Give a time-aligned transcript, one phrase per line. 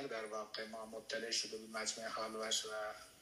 [0.00, 2.68] بیشتر در واقع ما مطلع شده بود مجموعه حالوش و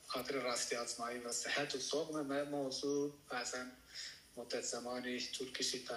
[0.06, 3.12] خاطر راستی آزمایی و صحت و صغم موضوع.
[3.30, 3.64] بعضا
[4.36, 5.94] مدت زمانی طول کشید تا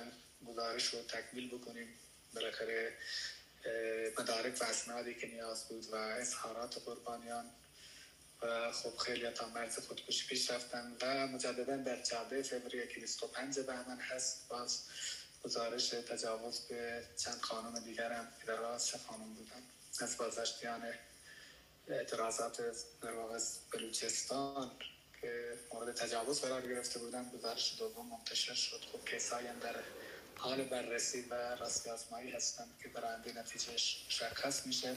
[0.47, 1.87] گزارش رو تکمیل بکنیم.
[2.35, 2.97] بالاخره
[4.19, 7.51] مدارک و اسنادی که نیاز بود و اظهارات قربانیان.
[8.41, 13.59] و خب خیلی تا مرز خودکشی پیش رفتن و مجددا در 14 فوریه که 25
[13.59, 14.47] بهمن هست.
[14.49, 14.83] باز
[15.43, 19.70] گزارش تجاوز به چند خانم دیگر هم که در خانم بودن.
[19.99, 20.93] از بازشتیان
[21.87, 22.61] اعتراضات
[23.01, 23.39] در واقع
[23.73, 24.71] بلوچستان
[25.21, 28.81] که مورد تجاوز قرار گرفته بودن گزارش دوم منتشر شد.
[28.91, 29.75] خب کیسایی هم در
[30.37, 33.77] حال بررسی و راستی آزمایی هستن که برنده نتیجه
[34.09, 34.95] شخص میشه.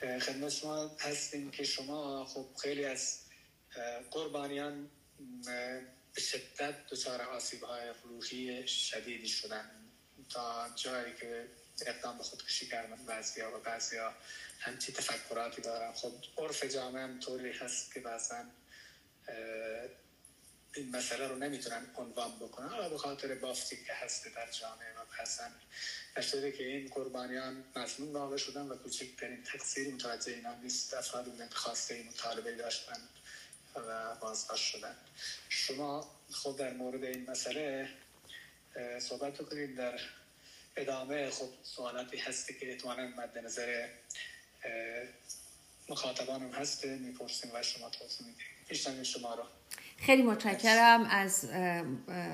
[0.00, 3.18] خدمت شما هستیم که شما خب خیلی از
[4.10, 4.90] قربانیان
[6.14, 9.70] به شدت دچار آسیب های روحی شدیدی شدن.
[10.28, 11.48] تا جایی که
[11.86, 14.14] اقدام به خودکشی کردن بعضی ها و بعضی ها
[14.60, 15.92] همچی تفکراتی دارن.
[15.92, 18.44] خب عرف جامعه هم طوری هست که بعضا
[20.74, 22.68] این مسئله رو نمی‌تونن عنوان بکنن.
[22.68, 25.52] حالا به خاطر بافتی که هست در جامعه و حسن
[26.16, 30.94] نشده که این قربانیان مظلوم واقع شدن و کوچکترین تقصیر متوجه اینا نیست.
[30.94, 33.08] افراد بودن خواسته این مطالبه داشتن
[33.74, 34.96] و بازداشت شدن.
[35.48, 37.88] شما خود در مورد این مسئله
[39.00, 40.00] صحبت کنید در
[40.76, 43.88] ادامه خب سوالاتی هستی که احتمالا مد نظر
[45.88, 49.42] مخاطبان هم هسته می‌پرسیم و شما توضیح می‌دید شما رو.
[49.96, 51.32] خیلی متشکرم از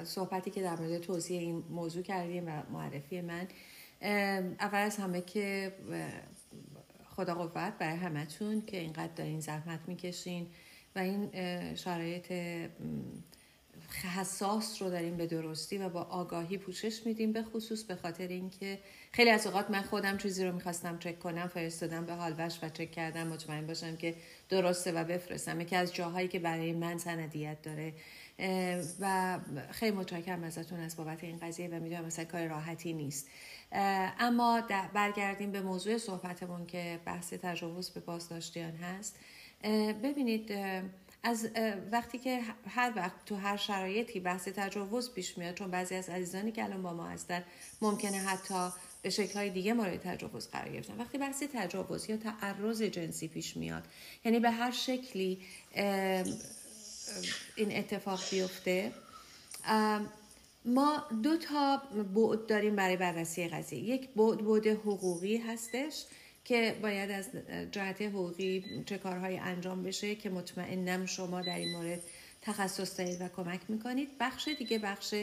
[0.05, 3.48] صحبتی که در مورد توضیح این موضوع کردیم و معرفی من.
[4.61, 5.73] اول از همه که
[7.17, 10.51] خدا قوت برای همتون که اینقدر دارین زحمت می‌کشین
[10.97, 11.31] و این
[11.75, 12.33] شرایط
[14.05, 18.78] حساس رو داریم به درستی و با آگاهی پوشش میدیم به خصوص به خاطر اینکه
[19.12, 22.91] خیلی از اوقات من خودم چیزی رو می‌خواستم چک کنم فرستادم به حالوش و چک
[22.91, 24.14] کردم مطمئن باشم که
[24.48, 25.61] درسته و بفرستم.
[25.61, 27.92] یکی از جاهایی که برای من سندیت داره
[29.00, 29.39] و
[29.70, 33.29] خیلی متشکرم ازتون از بابت این قضیه و می‌دونم مثلا کار راحتی نیست.
[34.18, 34.62] اما
[34.95, 39.17] برگردیم به موضوع صحبتمون که بحث تجاوز به بازداشتیان هست.
[40.02, 40.52] ببینید
[41.23, 41.49] از
[41.93, 46.53] وقتی که هر وقت تو هر شرایطی بحث تجاوز پیش میاد چون بعضی از عزیزانی
[46.53, 47.45] که الان با ما هستن
[47.81, 48.69] ممکنه حتی
[49.03, 50.97] به شکلهای دیگه مورد تجاوز قرار گرفتن.
[50.99, 53.85] وقتی بحث تجاوز یا تعرض جنسی پیش میاد
[54.25, 55.39] یعنی به هر شکلی
[57.57, 58.93] این اتفاق بیفته
[60.65, 61.83] ما دو تا
[62.15, 63.79] بعد داریم برای بررسی قضیه.
[63.79, 66.05] یک بعد بعد حقوقی هستش
[66.46, 67.29] که باید از
[67.73, 72.02] جهت حقوقی چه کارهایی انجام بشه که مطمئنم شما در این مورد
[72.42, 74.08] تخصص دارید و کمک می‌کنید.
[74.20, 75.14] بخش دیگه بخش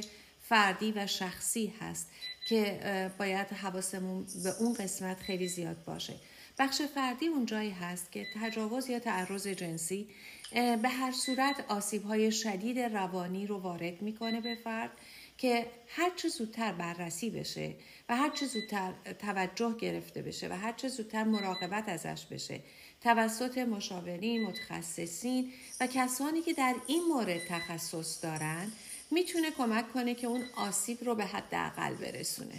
[0.41, 2.11] فردی و شخصی هست
[2.47, 2.79] که
[3.19, 6.13] باید حواسمون به اون قسمت خیلی زیاد باشه.
[6.59, 10.07] بخش فردی اون جایی هست که تجاوز یا تعرض جنسی
[10.53, 14.91] به هر صورت آسیب های شدید روانی رو وارد می‌کنه به فرد
[15.37, 17.73] که هر چه زودتر بررسی بشه
[18.09, 22.59] و هر چه زودتر توجه گرفته بشه و هر چه زودتر مراقبت ازش بشه
[23.01, 28.71] توسط مشاورین، متخصصین و کسانی که در این مورد تخصص دارن
[29.11, 32.57] می‌تونه کمک کنه که اون آسیب رو به حداقل برسونه.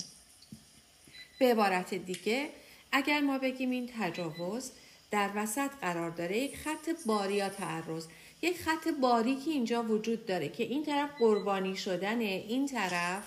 [1.39, 2.51] به عبارت دیگه
[2.93, 4.71] اگر ما بگیم این تجاوز
[5.11, 8.07] در وسط قرار داره یک خط باری یا تعرض
[8.43, 13.23] یک خط باریکی اینجا وجود داره که این طرف قربانی شدنه این طرف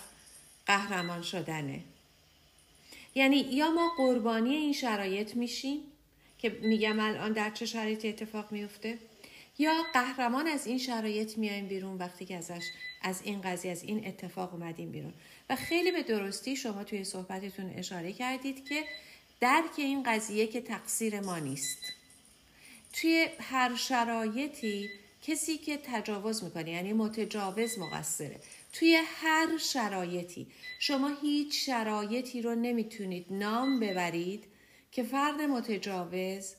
[0.66, 1.79] قهرمان شدنه
[3.17, 5.79] یعنی یا ما قربانی این شرایط میشیم
[6.38, 8.97] که میگم الان در چه شرایطی اتفاق میفته
[9.57, 12.63] یا قهرمان از این شرایط میایم بیرون وقتی که ازش
[13.01, 15.13] از این قضیه از این اتفاق اومدیم بیرون.
[15.50, 18.83] و خیلی به درستی شما توی صحبتتون اشاره کردید که
[19.39, 21.79] درک این قضیه که تقصیر ما نیست.
[22.94, 24.89] توی هر شرایطی
[25.23, 28.39] کسی که تجاوز می‌کنه یعنی متجاوز مقصره.
[28.79, 30.47] توی هر شرایطی.
[30.79, 34.43] شما هیچ شرایطی رو نمی‌تونید نام ببرید
[34.91, 36.55] که فرد متجاوز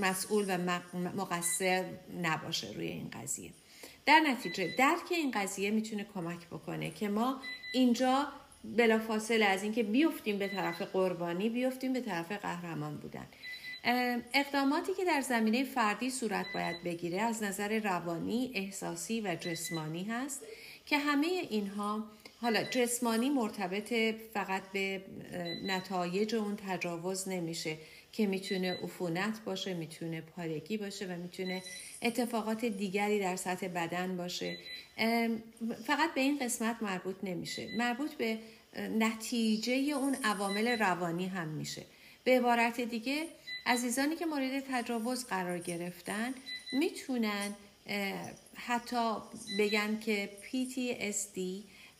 [0.00, 0.80] مسئول و
[1.16, 1.84] مقصر
[2.22, 3.50] نباشه روی این قضیه.
[4.06, 7.40] در نتیجه درک این قضیه می‌تونه کمک بکنه که ما
[7.74, 8.28] اینجا
[8.64, 13.26] بلافاصله از اینکه بیفتیم به طرف قربانی بیفتیم به طرف قهرمان بودن.
[14.34, 20.42] اقداماتی که در زمینه فردی صورت باید بگیره از نظر روانی، احساسی و جسمانی هست
[20.86, 22.04] که همه اینها
[22.40, 23.92] حالا جسمانی مرتبط
[24.34, 25.02] فقط به
[25.64, 27.76] نتایج اون تجاوز نمیشه
[28.12, 31.62] که می‌تونه عفونت باشه می‌تونه پارگی باشه و می‌تونه
[32.02, 34.58] اتفاقات دیگری در سطح بدن باشه.
[35.86, 37.68] فقط به این قسمت مربوط نمیشه.
[37.76, 38.38] مربوط به
[38.78, 41.82] نتیجه اون عوامل روانی هم میشه.
[42.24, 43.26] به عبارت دیگه
[43.66, 46.34] عزیزانی که مورد تجاوز قرار گرفتن
[46.72, 47.54] می‌تونن
[48.54, 49.16] حتی
[49.58, 51.38] بگن که PTSD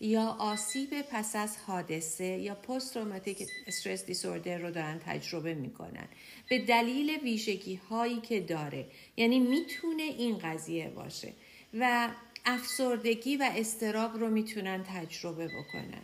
[0.01, 6.09] یا آسیب پس از حادثه یا پست تروماتیک استرس دیسوردر رو دارن تجربه می‌کنن.
[6.49, 8.87] به دلیل ویژگی هایی که داره.
[9.17, 11.33] یعنی می‌تونه این قضیه باشه
[11.75, 12.09] و
[12.45, 16.03] افسردگی و استراب رو می‌تونن تجربه بکنن.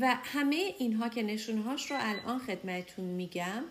[0.00, 3.64] و همه اینها که نشونهاش رو الان خدمتون میگم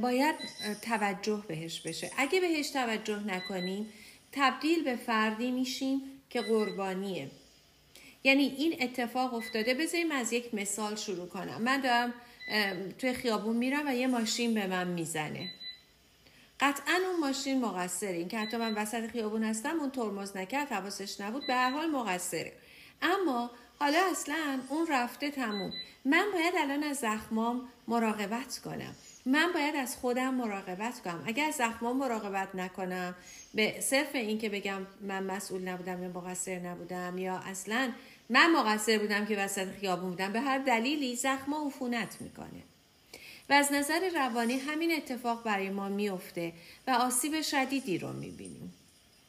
[0.00, 0.34] باید
[0.82, 2.10] توجه بهش بشه.
[2.16, 3.92] اگه بهش توجه نکنیم
[4.32, 6.00] تبدیل به فردی میشیم
[6.30, 7.30] که قربانیه.
[8.24, 9.74] یعنی این اتفاق افتاده.
[9.74, 11.62] بذاریم از یک مثال شروع کنم.
[11.62, 12.14] من دارم
[12.98, 15.50] توی خیابون میرم و یه ماشین به من می‌زنه.
[16.60, 18.16] قطعا اون ماشین مقصره.
[18.16, 21.90] این که حتی من وسط خیابون هستم اون ترمز نکرد حواسش نبود به هر حال
[21.90, 22.52] مقصره.
[23.02, 25.72] اما حالا اصلا اون رفته تموم.
[26.04, 28.94] من باید الان از زخمام مراقبت کنم.
[29.26, 31.24] من باید از خودم مراقبت کنم.
[31.26, 33.14] اگر از زخمام مراقبت نکنم
[33.54, 37.92] به صرف این که بگم من مسئول نبودم یا مقصر نبودم یا اصلا
[38.30, 42.62] من مقصر بودم که وسط خیابون بودم به هر دلیلی زخما عفونت می‌کنه.
[43.50, 46.52] و از نظر روانی همین اتفاق برای ما میفته
[46.86, 48.74] و آسیب شدیدی رو می‌بینیم.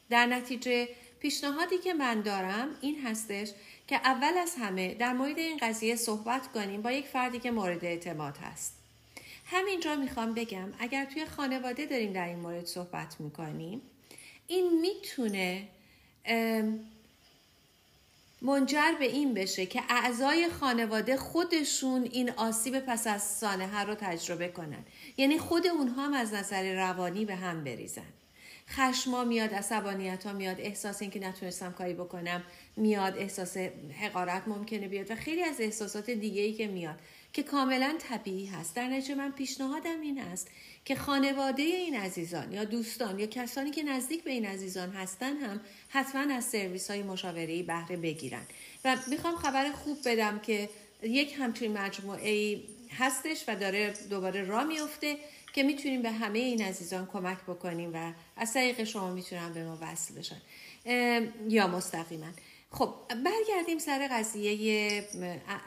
[0.10, 0.90] در نتیجه
[1.20, 3.52] پیشنهادی که من دارم این هستش
[3.88, 7.86] که اول از همه در مورد این قضیه صحبت کنیم با یک فردی که مورد
[7.86, 8.77] اعتماد هست.
[9.50, 13.82] همینجا می‌خوام بگم اگر توی خانواده داریم در این مورد صحبت می‌کنیم
[14.48, 15.68] این می‌تونه
[18.42, 24.48] منجر به این بشه که اعضای خانواده خودشون این آسیب پس از سانحه رو تجربه
[24.48, 24.86] کنن.
[25.18, 28.08] یعنی خود اونها هم از نظر روانی به هم بریزن.
[28.70, 32.44] خشما میاد عصبانیت ها میاد احساس اینکه نتونستم کاری بکنم
[32.76, 33.58] میاد احساس
[34.02, 37.00] حقارت ممکنه بیاد و خیلی از احساسات دیگه ای که میاد.
[37.34, 38.76] که کاملا طبیعی هست.
[38.76, 40.48] در نتیجه من پیشنهادم این است
[40.86, 45.62] که خانواده این عزیزان یا دوستان یا کسانی که نزدیک به این عزیزان هستن هم
[45.90, 48.44] حتما از سرویس های مشاوره بهره بگیرن.
[48.86, 50.70] و می‌خوام خبر خوب بدم که
[51.04, 52.62] یک همچین مجموعه
[52.98, 55.18] هستش و داره دوباره را میفته
[55.54, 59.78] که می‌تونیم به همه این عزیزان کمک بکنیم و از طریق شما می‌تونن به ما
[59.82, 60.42] وصل بشن.
[61.50, 62.28] یا مستقیما.
[62.78, 65.04] خب برگردیم سر قضیه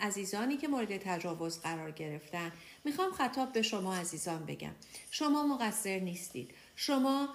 [0.00, 2.52] عزیزانی که مورد تجاوز قرار گرفتن.
[2.84, 4.74] می‌خوام خطاب به شما عزیزان بگم.
[5.10, 6.50] شما مقصر نیستید.
[6.76, 7.28] شما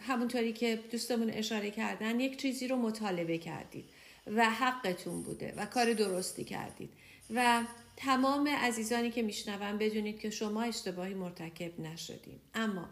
[0.00, 3.84] همونطوری که دوستمون اشاره کردن یک چیزی رو مطالبه کردید
[4.26, 6.90] و حقتون بوده و کار درستی کردید.
[7.34, 7.62] و
[7.96, 12.88] تمام عزیزانی که میشنون بدونید که شما اشتباهی مرتکب نشدید اما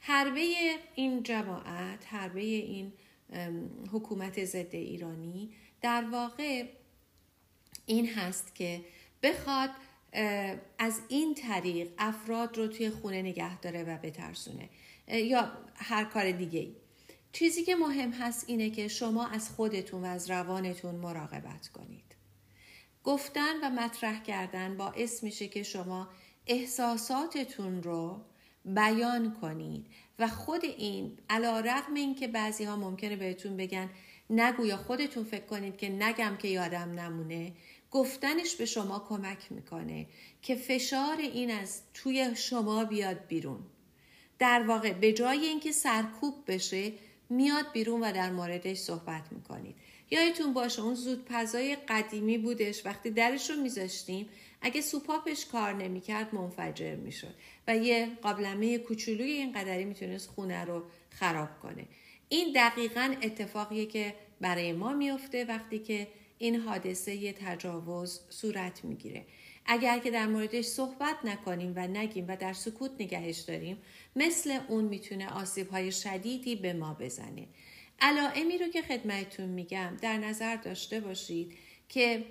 [0.00, 2.92] حربه این جماعت حربه این
[3.92, 5.50] حکومت ضد ایرانی.
[5.80, 6.64] در واقع
[7.86, 8.80] این هست که
[9.22, 9.70] بخواد
[10.78, 14.68] از این طریق افراد رو توی خونه نگه داره و بترسونه.
[15.08, 16.76] یا هر کار دیگه ای.
[17.32, 22.14] چیزی که مهم هست اینه که شما از خودتون و از روانتون مراقبت کنید.
[23.04, 26.08] گفتن و مطرح کردن باعث میشه که شما
[26.46, 28.24] احساساتتون رو
[28.64, 29.86] بیان کنید
[30.18, 33.90] و خود این علا رقم این که بعضی ها ممکنه بهتون بگن
[34.30, 37.52] نگو یا خودتون فکر کنید که نگم که یادم نمونه
[37.90, 40.06] گفتنش به شما کمک می‌کنه
[40.42, 43.60] که فشار این از توی شما بیاد بیرون.
[44.38, 46.92] در واقع به جای اینکه سرکوب بشه
[47.30, 49.74] میاد بیرون و در موردش صحبت می‌کنید.
[50.10, 52.86] یادتون باشه اون زود پزای قدیمی بودش.
[52.86, 54.28] وقتی درش رو میذاشتیم
[54.60, 57.34] اگه سوپاپش کار نمی‌کرد منفجر می‌شد
[57.68, 61.84] و یه قابلمه کوچولوی این قدری می‌تونست خونه رو خراب کنه.
[62.28, 69.26] این دقیقا اتفاقیه که برای ما میفته وقتی که این حادثه یه تجاوز صورت می‌گیره.
[69.66, 73.76] اگر که در موردش صحبت نکنیم و نگیم و در سکوت نگهش داریم
[74.16, 77.46] مثل اون می‌تونه آسیب های شدیدی به ما بزنه.
[78.00, 81.54] علائمی رو که خدمتتون میگم در نظر داشته باشید
[81.88, 82.24] که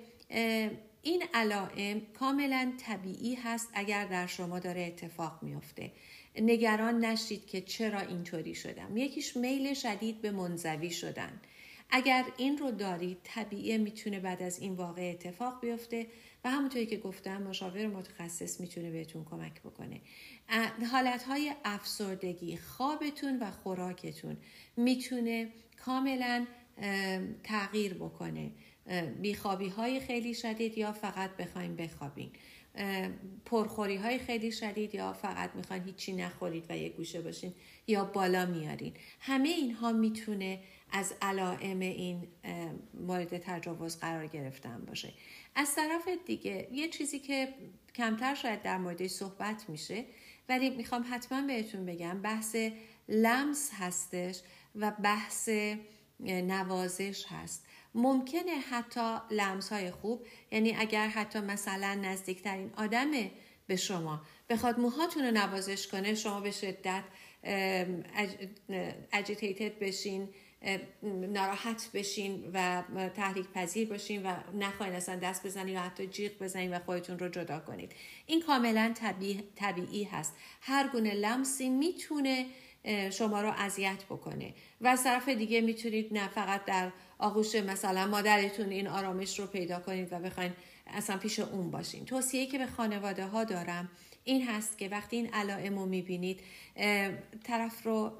[1.02, 5.92] این علائم کاملا طبیعی هست اگر در شما داره اتفاق میفته.
[6.40, 8.96] نگران نشید که چرا اینطوری شدم.
[8.96, 11.40] یکیش میل شدید به منزوی شدن.
[11.90, 16.06] اگر این رو دارید طبیعی می‌تونه بعد از این واقع اتفاق بیفته
[16.44, 20.00] و همونطوری که گفتم مشاور متخصص می‌تونه بهتون کمک بکنه.
[20.92, 24.36] حالتهای افسردگی خوابتون و خوراکتون
[24.76, 25.48] می‌تونه
[25.84, 26.46] کاملا
[27.44, 28.50] تغییر بکنه.
[29.20, 32.30] بیخوابی های خیلی شدید یا فقط بخوایم بخوابین
[33.44, 37.54] پرخوری های خیلی شدید یا فقط می‌خواین هیچی نخورید و یه گوشه باشین
[37.86, 42.28] یا بالا میارین؟ همه اینها می‌تونه از علائم این
[42.94, 45.12] مورد تجاوز قرار گرفتن باشه.
[45.54, 47.48] از طرف دیگه یه چیزی که
[47.94, 50.04] کمتر شاید در مورد صحبت میشه
[50.48, 52.56] ولی می‌خوام حتما بهتون بگم بحث
[53.08, 54.40] لمس هستش
[54.74, 55.48] و بحث
[56.20, 57.67] نوازش هست.
[57.94, 63.10] ممکنه حتی لمس های خوب یعنی اگر حتی مثلا نزدیکترین آدم
[63.66, 67.04] به شما بخواد موهاتون رو نوازش کنه شما به شدت
[69.12, 70.28] اجیتیتد بشین
[71.32, 72.82] ناراحت بشین و
[73.16, 77.28] تحریک پذیر باشین و نخواین اصلا دست بزنید و حتی جیغ بزنید و خودتون رو
[77.28, 77.92] جدا کنید.
[78.26, 78.94] این کاملا
[79.56, 80.34] طبیعی هست.
[80.60, 82.46] هر گونه لمسی می‌تونه
[83.10, 84.54] شما رو اذیت بکنه.
[84.80, 90.12] و از دیگه می‌تونید نه فقط در آغوش مثلا مادرتون این آرامش رو پیدا کنید
[90.12, 90.52] و بخواین
[90.86, 92.04] اصلا پیش اون باشین.
[92.04, 93.88] توصیه که به خانواده ها دارم
[94.24, 96.40] این هست که وقتی این علائم رو می‌بینید
[97.44, 98.12] طرف رو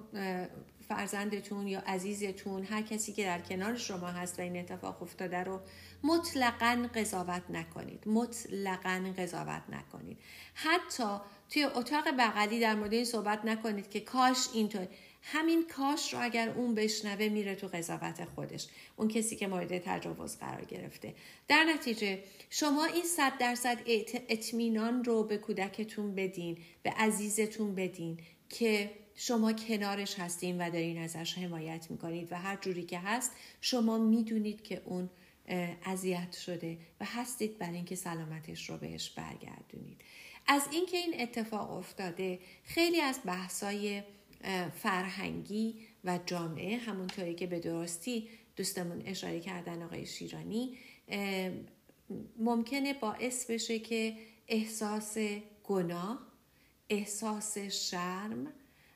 [0.89, 5.61] فرزندتون یا عزیزتون هر کسی که در کنار شما هست و این اتفاق افتاده رو
[6.03, 8.09] مطلقا قضاوت نکنید.
[8.09, 10.19] مطلقا قضاوت نکنید.
[10.55, 11.17] حتی
[11.51, 14.89] توی اتاق بغلی در مورد این صحبت نکنید که کاش اینطور.
[15.23, 18.69] همین کاش رو اگر اون بشنوه میره تو قضاوت خودش.
[18.97, 21.15] اون کسی که مورد تجاوز قرار گرفته.
[21.49, 23.79] در نتیجه شما این صد درصد
[24.29, 31.39] اطمینان رو به کودکتون بدین به عزیزتون بدین که شما کنارش هستین و دارین ازش
[31.39, 35.11] حمایت می‌کنید و هر جوری که هست شما می‌دونید که اون
[35.85, 40.01] اذیت شده و هستید برای اینکه سلامتش رو بهش برگردونید.
[40.47, 44.03] از اینکه این اتفاق افتاده خیلی از بحثای
[44.83, 50.79] فرهنگی و جامعه همونطوری که به درستی دوستمون اشاره کردن آقای شیرانی
[52.39, 54.17] ممکنه باعث بشه که
[54.49, 55.19] احساس
[55.65, 56.19] گناه
[56.89, 58.53] احساس شرم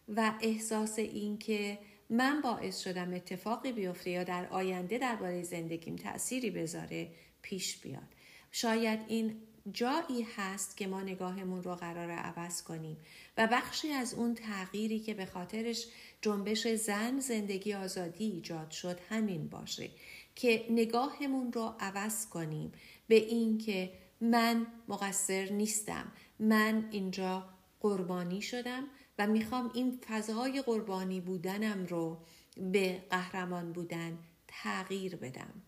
[0.09, 1.78] و احساس اینکه
[2.11, 7.11] من باعث شدم اتفاقی بیفته یا در آینده درباره زندگیم تأثیری بذاره
[7.42, 8.09] پیش بیاد.
[8.50, 9.37] شاید این
[9.73, 12.97] جایی هست که ما نگاهمون رو قرار عوض کنیم
[13.38, 15.87] و بخشی از اون تغییری که به خاطرش
[16.23, 19.90] جنبش زن زندگی آزادی ایجاد شد همین باشه
[20.35, 22.73] که نگاهمون رو عوض کنیم
[23.09, 27.49] به اینکه من مقصر نیستم من اینجا
[27.80, 28.85] قربانی شدم
[29.26, 32.19] می‌خوام این فضای قربانی بودنم رو
[32.57, 35.62] به قهرمان بودن تغییر بدم.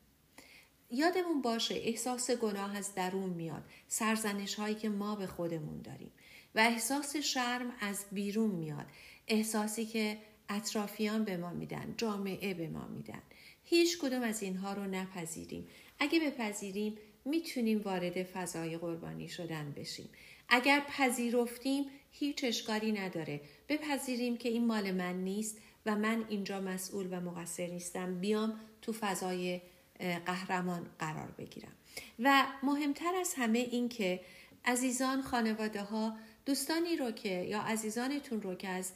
[0.90, 6.11] یادمون باشه احساس گناه از درون میاد سرزنش هایی که ما به خودمون داریم.
[6.54, 8.87] و احساس شرم از بیرون میاد
[9.28, 10.18] احساسی که
[10.49, 13.23] اطرافیان به ما میدن جامعه به ما میدن.
[13.64, 15.68] هیچ کدوم از اینها رو نپذیریم.
[15.99, 20.08] اگه بپذیریم می‌تونیم وارد فضای قربانی شدن بشیم.
[20.49, 21.84] اگر پذیرفتیم
[22.18, 23.40] هیچ اشکالی نداره.
[23.68, 28.21] بپذیریم که این مال من نیست و من اینجا مسئول و مقصر نیستم.
[28.21, 29.61] بیام تو فضای
[30.26, 31.73] قهرمان قرار بگیرم.
[32.18, 34.21] و مهمتر از همه این که
[34.64, 36.16] عزیزان خانواده ها
[36.47, 38.92] دوستانی رو که یا عزیزانتون رو که از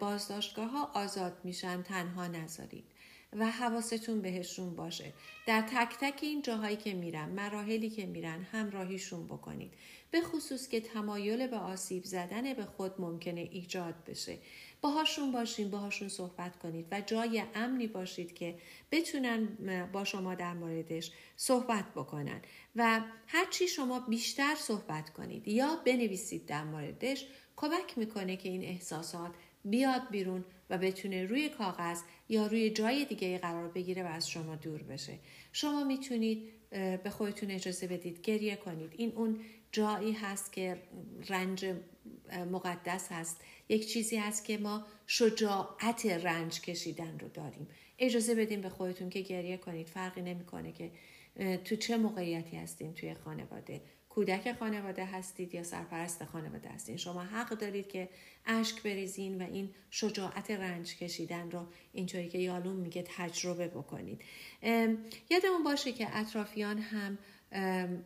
[0.00, 2.84] بازداشتگاه ها آزاد میشن تنها نذارید
[3.32, 5.12] و حواستون بهشون باشه.
[5.46, 9.72] در تک تک این جاهایی که میرن مراحلی که میرن همراهیشون بکنید.
[10.10, 14.38] به خصوص که تمایل به آسیب زدن به خود ممکنه ایجاد بشه.
[14.80, 18.58] باهاشون باشین باهاشون صحبت کنید و جای امنی باشید که
[18.92, 19.48] بتونن
[19.92, 22.40] با شما در موردش صحبت بکنن
[22.76, 29.30] و هرچی شما بیشتر صحبت کنید یا بنویسید در موردش کمک می‌کنه که این احساسات
[29.64, 34.56] بیاد بیرون و بتونه روی کاغذ یا روی جای دیگه قرار بگیره و از شما
[34.56, 35.18] دور بشه.
[35.52, 36.48] شما می‌تونید
[37.04, 38.92] به خودتون اجازه بدید گریه کنید.
[38.96, 39.40] این اون
[39.72, 40.82] جایی هست که
[41.28, 41.74] رنج
[42.52, 43.40] مقدس هست.
[43.68, 47.68] یک چیزی هست که ما شجاعت رنج کشیدن رو داریم.
[47.98, 49.88] اجازه بدیم به خودتون که گریه کنید.
[49.88, 50.90] فرقی نمی‌کنه که
[51.64, 53.80] تو چه موقعیتی هستیم توی خانواده.
[54.08, 56.96] کودک خانواده هستید یا سرپرست خانواده هستید.
[56.96, 58.08] شما حق دارید که
[58.46, 64.22] اشک بریزین و این شجاعت رنج کشیدن رو اینطوری که یالون میگه تجربه بکنید.
[65.30, 67.18] یادمون باشه که اطرافیان هم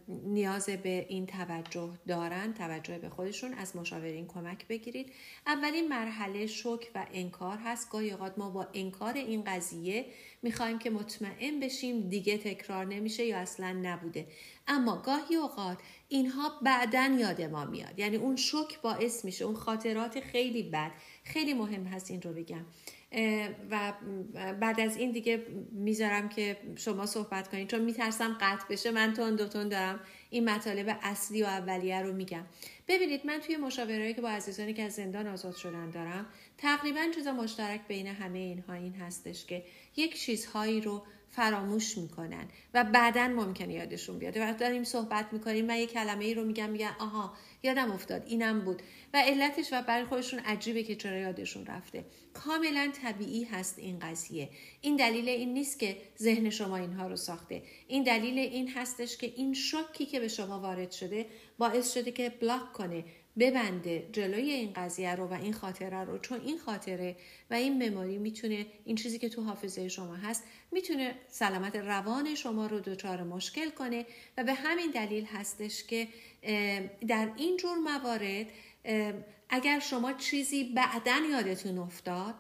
[0.09, 5.13] نیاز به این توجه دارن توجه به خودشون از مشاورین کمک بگیرید.
[5.47, 7.91] اولین مرحله شک و انکار هست.
[7.91, 10.07] گاهی اوقات ما با انکار این قضیه
[10.43, 14.27] می‌خوایم که مطمئن بشیم دیگه تکرار نمیشه یا اصلا نبوده.
[14.69, 17.99] اما گاهی اوقات اینها بعدا یاد ما میاد.
[17.99, 20.93] یعنی اون شک باعث میشه اون خاطرات خیلی بد.
[21.25, 22.65] خیلی مهم هست این رو بگم.
[23.71, 23.93] و
[24.61, 28.91] بعد از این دیگه می‌ذارم که شما صحبت کنید چون میترسم قطع بشه.
[28.91, 30.01] من تون دوتون دارم.
[30.31, 32.45] این مطالب اصلی و اولیه رو میگم.
[32.89, 36.27] ببینید من توی مشاورهایی که با عزیزانی که از زندان آزاد شدن دارم
[36.59, 39.65] تقریبا چیز مشترک بین همه اینها این هستش که
[39.97, 44.37] یک چیزهایی رو فراموش می‌کنن و بعدا ممکنه یادشون بیاد.
[44.37, 48.23] وقتی داریم صحبت می‌کنیم من یه کلمه ای رو میگم میگن آها یادم افتاد.
[48.27, 48.83] اینم بود.
[49.15, 52.05] و علتش و برای خودشون عجیبه که چرا یادشون رفته.
[52.35, 54.49] کاملا طبیعی هست این قضیه.
[54.81, 57.63] این دلیل این نیست که ذهن شما اینها رو ساخته.
[57.89, 61.27] این دلیل این هستش که این شوکی که به شما وارد شده
[61.59, 63.05] باعث شده که بلاک کنه.
[63.39, 67.17] ببنده جلوی این قضیه رو و این خاطره رو چون این خاطره
[67.51, 72.67] و این مموری می‌تونه این چیزی که تو حافظه شما هست می‌تونه سلامت روان شما
[72.67, 74.07] رو دچار مشکل کنه
[74.39, 76.09] و به همین دلیل هستش که
[77.09, 78.47] در این جور موارد
[79.49, 82.35] اگر شما چیزی بعدا یادتون افتاد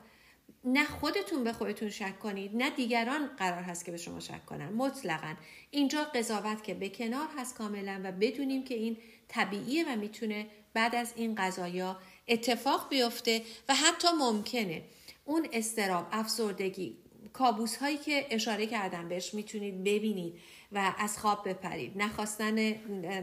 [0.64, 4.68] نه خودتون به خودتون شک کنید نه دیگران قرار هست که به شما شک کنن.
[4.68, 5.34] مطلقا
[5.70, 8.96] اینجا قضاوت که به کنار هست کاملا و بدونیم که این
[9.28, 11.96] طبیعیه و می‌تونه بعد از این قضایا
[12.28, 14.82] اتفاق بیفته و حتی ممکنه.
[15.24, 16.96] اون استراب افسردگی
[17.32, 20.34] کابوس هایی که اشاره کردم بهش می‌تونید ببینید
[20.72, 21.92] و از خواب بپرید.
[22.02, 22.54] نخواستن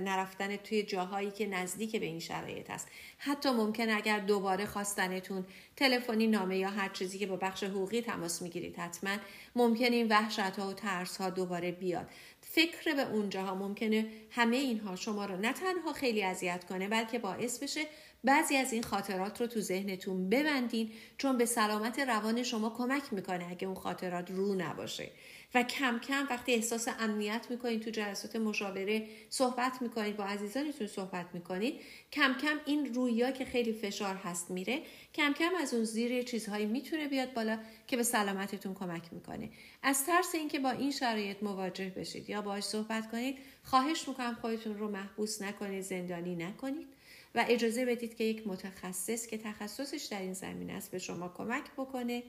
[0.04, 2.88] نرفتن توی جاهایی که نزدیک به این شرایط هست.
[3.18, 8.42] حتی ممکن اگر دوباره خواستنتون تلفنی نامه یا هر چیزی که با بخش حقوقی تماس
[8.42, 9.18] می‌گیرید حتما
[9.56, 12.10] ممکن این وحشت ها و ترس ها دوباره بیاد.
[12.52, 17.64] فکر به اونجاها ممکنه همه اینها شما رو نه تنها خیلی اذیت کنه بلکه باعث
[17.64, 17.82] بشه
[18.24, 23.48] بعضی از این خاطرات رو تو ذهنتون ببندین چون به سلامت روان شما کمک می‌کنه
[23.50, 25.12] اگه اون خاطرات رو نباشه.
[25.54, 31.26] و کم کم وقتی احساس امنیت می‌کنید تو جلسات مشاوره صحبت می‌کنید با عزیزانتون صحبت
[31.34, 34.82] می‌کنید کم کم این رویا که خیلی فشار هست میره
[35.14, 39.50] کم کم از اون زیر چیزهایی می‌تونه بیاد بالا که به سلامتتون کمک می‌کنه.
[39.84, 44.78] از ترس اینکه با این شرایط مواجه بشید یا باهاش صحبت کنید خواهش می‌کنم خودتون
[44.78, 46.88] رو محبوس نکنید زندانی نکنید
[47.36, 51.64] و اجازه بدید که یک متخصص که تخصصش در این زمین است به شما کمک
[51.78, 52.24] بکنه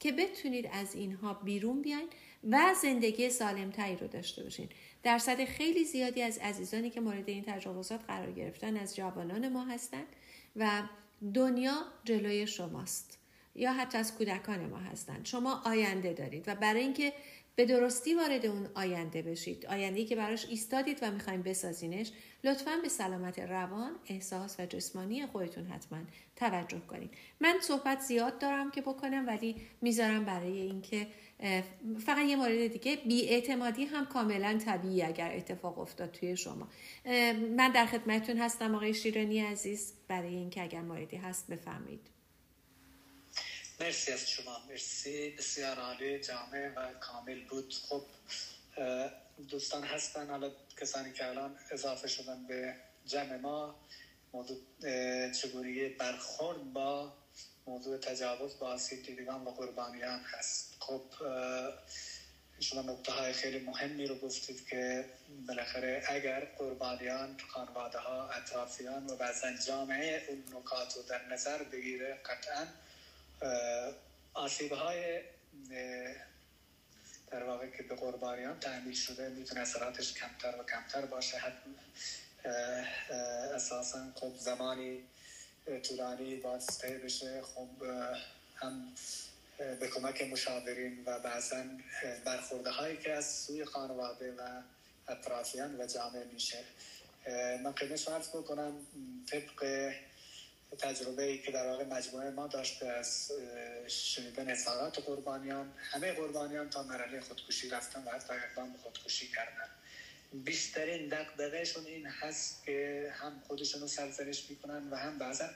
[0.00, 2.08] که بتونید از اینها بیرون بیاین
[2.50, 4.68] و زندگی سالمتری رو داشته باشین.
[5.02, 10.06] درصد خیلی زیادی از عزیزانی که مورد این تجاوزات قرار گرفتن از جوانان ما هستند
[10.56, 10.82] و
[11.34, 11.74] دنیا
[12.04, 13.18] جلوی شماست.
[13.54, 17.12] یا حتی از کودکان ما هستند شما آینده دارید و برای اینکه
[17.56, 22.12] به درستی وارد اون آینده بشید آینده که براش ایستادید و می‌خوایم بسازینش
[22.44, 25.98] لطفا به سلامت روان احساس و جسمانی خودتون حتما
[26.36, 27.10] توجه کنید.
[27.40, 31.06] من صحبت زیاد دارم که بکنم ولی می‌ذارم برای اینکه
[32.06, 36.68] فقط یه مورد دیگه بیاعتمادی هم کاملا طبیعی اگر اتفاق افتاد توی شما.
[37.56, 39.92] من در خدمتتون هستم آقای شیرانی عزیز.
[40.08, 42.06] برای اینکه اگر موردی هست بفهمید
[43.80, 44.58] مرسی از شما.
[44.68, 45.30] مرسی.
[45.30, 47.74] بسیار عالی جامع و کامل بود.
[47.88, 48.02] خب
[49.48, 50.30] دوستان هستن.
[50.30, 52.74] حالا کسانی که الان اضافه شدن به
[53.06, 53.74] جمع ما
[54.32, 54.56] موضوع
[55.32, 57.12] چگونگی برخورد با
[57.66, 60.74] موضوع تجاوز با آسیب دیدگان و قربانیان هست.
[60.78, 61.02] خب
[62.60, 65.04] شما نکته های خیلی مهمی رو گفتید که
[65.48, 72.18] بالاخره اگر قربانیان خانواده ها اطرافیان و بعضا جامعه اون نکات رو در نظر بگیره
[72.24, 72.66] قطعا
[74.34, 75.20] آسیب های
[77.30, 81.42] در واقع که به قربانیان تحمیل شده می‌تونه اثراتش کمتر و کمتر باشه.
[83.54, 85.02] اساسا خب زمانی
[85.82, 87.42] طولانی باسته بشه.
[87.42, 87.68] خب
[88.56, 88.92] هم
[89.58, 91.64] به کمک مشاورین و بعضا
[92.24, 94.62] برخورده هایی که از سوی خانواده و
[95.08, 96.64] اطرافیان و جامعه میشه.
[97.64, 98.86] من خیلی فرض بکنم
[99.30, 99.92] طبق
[100.78, 103.32] تجربه ای که در واقع مجموعه ما داشته از
[103.88, 109.68] شنیدن اظهارات قربانیان همه قربانیان تا مرحله خودکشی رفتن و حتی اقدام خودکشی کردن.
[110.32, 115.48] بیشترین دقدقهشون این هست که هم خودشون رو سرزنش می‌کنن و هم بعضا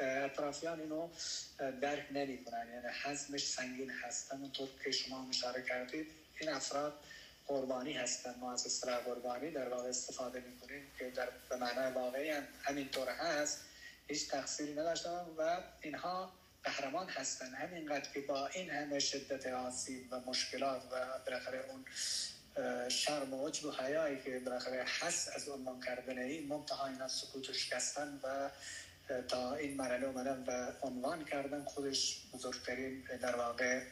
[0.00, 1.08] اطرافیان اینو
[1.80, 2.68] درک نمی‌کنن.
[2.74, 4.32] یعنی حزمش سنگین هست.
[4.32, 6.06] همونطور که شما اشاره کردید
[6.40, 6.94] این افراد
[7.46, 8.34] قربانی هستن.
[8.40, 13.08] ما از اصطلاح قربانی در واقع استفاده می‌کنیم که در به معنای واقعی هم همینطور
[13.08, 13.60] هست.
[14.08, 16.32] هیچ تقصیری نداشتن و اینها
[16.64, 17.54] قهرمان هستن.
[17.54, 21.84] همینقدر که با این همه شدت آسیب و مشکلات و بالاخره اون
[22.88, 27.52] شرم و عجب و حیایی که بالاخره حس از عنوان کردن این منتها اینا سکوت
[27.52, 28.50] شکستن و
[29.28, 33.82] تا این مرحله اومدن و عنوان کردن خودش بزرگترین در واقع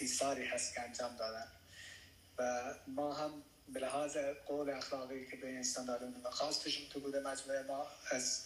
[0.00, 1.46] ایثاری هست که انجام دادن.
[2.38, 7.20] و ما هم به لحاظ قول اخلاقی که به انسان داریم و خواستشون تو بوده
[7.20, 8.44] مجموعه ما از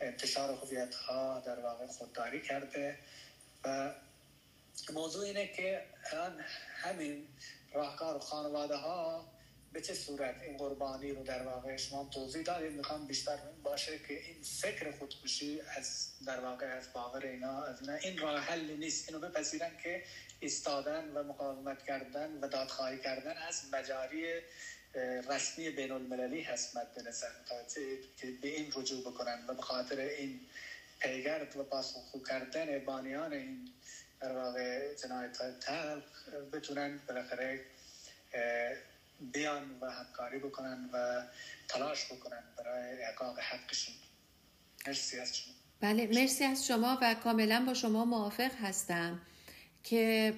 [0.00, 2.98] انتشار هویت ها در واقع خودداری کرده.
[3.64, 3.90] و
[4.92, 5.84] موضوع اینه که
[6.76, 7.28] همین
[7.72, 9.30] راهکار خانواده ها
[9.72, 14.14] به چه صورت این قربانی رو در واقع شما توضیح دادید؟ می‌خوام بیشتر باشه که
[14.14, 19.08] این فکر خودکشی از در واقع از باور اینا از اینا این راه حل نیست.
[19.08, 20.02] اینو بپذیرن که
[20.40, 24.40] ایستادن و مقاومت کردن و دادخواهی کردن از مجاری
[25.28, 27.30] رسمی بین المللی هست مد نظر.
[28.16, 30.40] که به این رجوع بکنن و به خاطر این
[30.98, 33.68] پیگرد و پاسخگو کردن بانیان این
[34.20, 35.52] در واقع جنایت های
[36.52, 37.60] بتونن بالاخره
[39.20, 41.22] بیان و همکاری بکنن و
[41.68, 43.94] تلاش بکنن برای احقاق حقشون.
[44.86, 45.54] مرسی از شما.
[45.80, 49.20] بله مرسی از شما و کاملا با شما موافق هستم
[49.82, 50.34] که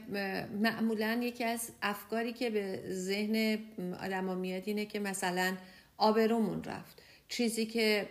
[0.60, 3.58] معمولا یکی از افکاری که به ذهن
[4.00, 5.56] آدم میاد اینه که مثلا
[5.96, 7.02] آبرومون رفت.
[7.28, 8.08] چیزی که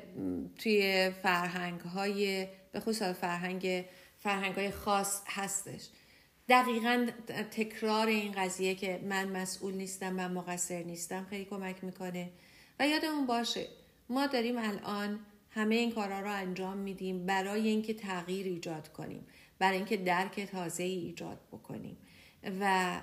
[0.58, 3.86] توی فرهنگ های به خصوص فرهنگ
[4.22, 5.90] فرهنگ های خاص هستش.
[6.50, 7.08] دقیقا
[7.52, 12.30] تکرار این قضیه که من مسئول نیستم من مقصر نیستم خیلی کمک می‌کنه.
[12.80, 13.68] و یادمون باشه
[14.10, 19.28] ما داریم الان همه این کارها رو انجام میدیم برای اینکه تغییر ایجاد کنیم
[19.60, 21.98] برای اینکه درک تازه ای ایجاد بکنیم.
[22.60, 23.02] و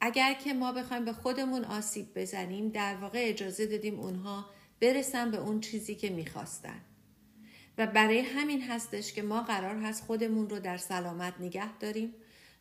[0.00, 4.46] اگر که ما بخوایم به خودمون آسیب بزنیم در واقع اجازه دادیم اونها
[4.80, 6.80] برسن به اون چیزی که می‌خواستن.
[7.78, 12.14] و برای همین هستش که ما قرار هست خودمون رو در سلامت نگه داریم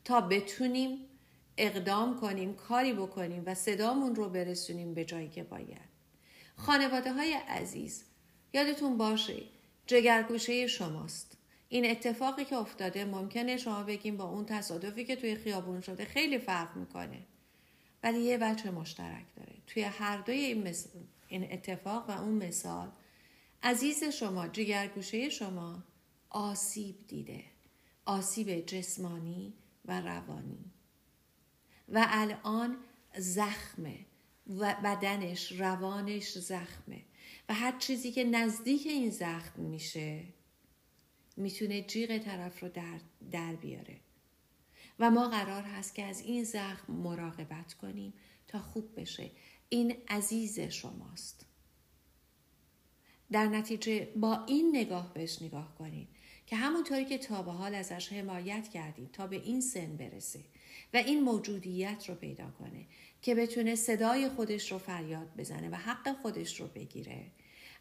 [0.05, 0.97] تا بتونیم
[1.57, 5.91] اقدام کنیم کاری بکنیم و صدامون رو برسونیم به جایی که باید.
[6.55, 8.03] خانواده های عزیز
[8.53, 9.43] یادتون باشه
[9.87, 11.37] جگرگوشه شماست.
[11.69, 16.37] این اتفاقی که افتاده ممکنه شما بگیم با اون تصادفی که توی خیابون شده خیلی
[16.37, 17.19] فرق می‌کنه.
[18.03, 19.53] ولی یه بچه مشترک داره.
[19.67, 20.75] توی هر دوی این,
[21.27, 22.89] این اتفاق و اون مثال
[23.63, 25.83] عزیز شما جگرگوشه شما
[26.29, 27.43] آسیب دیده.
[28.05, 29.53] آسیب جسمانی
[29.85, 30.71] و روانی.
[31.89, 32.77] و الان
[33.17, 34.05] زخمه
[34.47, 37.01] و بدنش روانش زخمه.
[37.49, 40.23] و هر چیزی که نزدیک این زخم میشه
[41.37, 42.99] می‌تونه جیغ طرف رو در,
[43.31, 43.99] در بیاره.
[44.99, 48.13] و ما قرار هست که از این زخم مراقبت کنیم
[48.47, 49.31] تا خوب بشه.
[49.69, 51.50] این عزیز شماست.
[53.31, 56.07] در نتیجه با این نگاه بهش نگاه کنید
[56.47, 60.39] که همونطوری که تا به حال ازش حمایت کردید تا به این سن برسه
[60.93, 62.85] و این موجودیت رو پیدا کنه
[63.21, 67.25] که بتونه صدای خودش رو فریاد بزنه و حق خودش رو بگیره.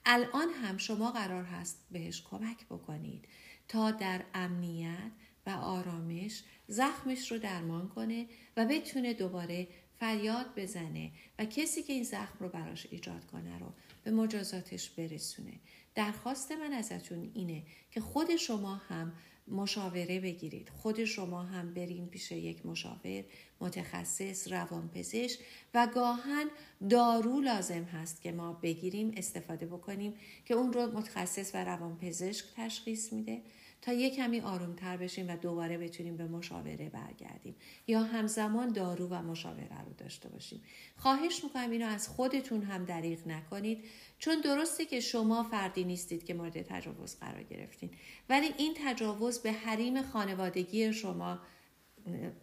[0.05, 3.25] الان هم شما قرار هست بهش کمک بکنید
[3.69, 5.11] تا در امنیت
[5.47, 9.69] و آرامش زخمش رو درمان کنه و بتونه دوباره
[10.01, 13.73] فریاد بزنه و کسی که این زخم رو براش ایجاد کنه رو
[14.05, 15.61] به مجازاتش برسونه.
[15.95, 19.13] درخواست من ازتون اینه که خود شما هم
[19.49, 20.69] مشاوره بگیرید.
[20.69, 23.25] خود شما هم برین پیش یک مشاور
[23.61, 25.41] متخصص روانپزشک
[25.75, 26.47] و گاهن
[26.91, 33.13] دارو لازم هست که ما بگیریم استفاده بکنیم که اون رو متخصص و روانپزشک تشخیص
[33.13, 33.43] میده.
[33.83, 37.57] تا یک کمی آرومتر بشیم و دوباره بتونیم به مشاوره برگردیم.
[37.87, 40.63] یا همزمان دارو و مشاوره رو داشته باشیم.
[40.97, 43.85] خواهش می‌کنم اینو از خودتون هم دریغ نکنید.
[44.19, 47.91] چون درسته که شما فردی نیستید که مورد تجاوز قرار گرفتین.
[48.29, 51.39] ولی این تجاوز به حریم خانوادگی شما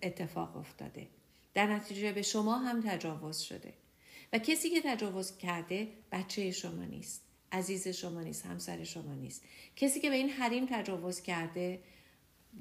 [0.03, 1.07] اتفاق افتاده.
[1.53, 3.73] در نتیجه به شما هم تجاوز شده.
[4.33, 7.26] و کسی که تجاوز کرده بچه شما نیست.
[7.51, 9.43] عزیز شما نیست همسر شما نیست.
[9.75, 11.79] کسی که به این حریم تجاوز کرده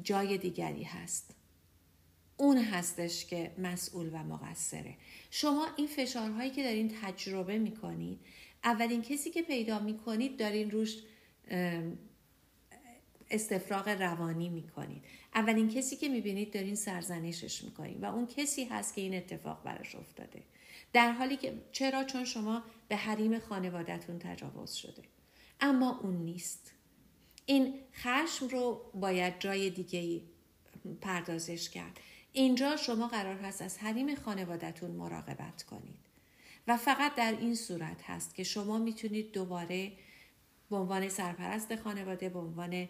[0.03, 1.31] جای دیگری هست.
[2.37, 4.95] اون هستش که مسئول و مقصره.
[5.31, 8.21] شما این فشارهایی که دارین تجربه می‌کنید
[8.65, 11.03] اولین کسی که پیدا می‌کنید دارین روش
[13.31, 15.05] استفراغ روانی می‌کنید.
[15.35, 19.95] اولین کسی که می‌بینید دارین سرزنشش می‌کنید و اون کسی هست که این اتفاق براش
[19.95, 20.43] افتاده.
[20.97, 25.03] در حالی که چرا؟ چون شما به حریم خانوادتون تجاوز شده.
[25.61, 26.73] اما اون نیست.
[27.47, 30.23] این خشم رو باید جای دیگه
[31.01, 32.01] پردازش کرد.
[32.33, 35.99] اینجا شما قرار هست از حریم خانوادتون مراقبت کنید.
[36.69, 39.93] و فقط در این صورت هست که شما می‌تونید دوباره
[40.71, 42.89] به عنوان سرپرست خانواده به عنوان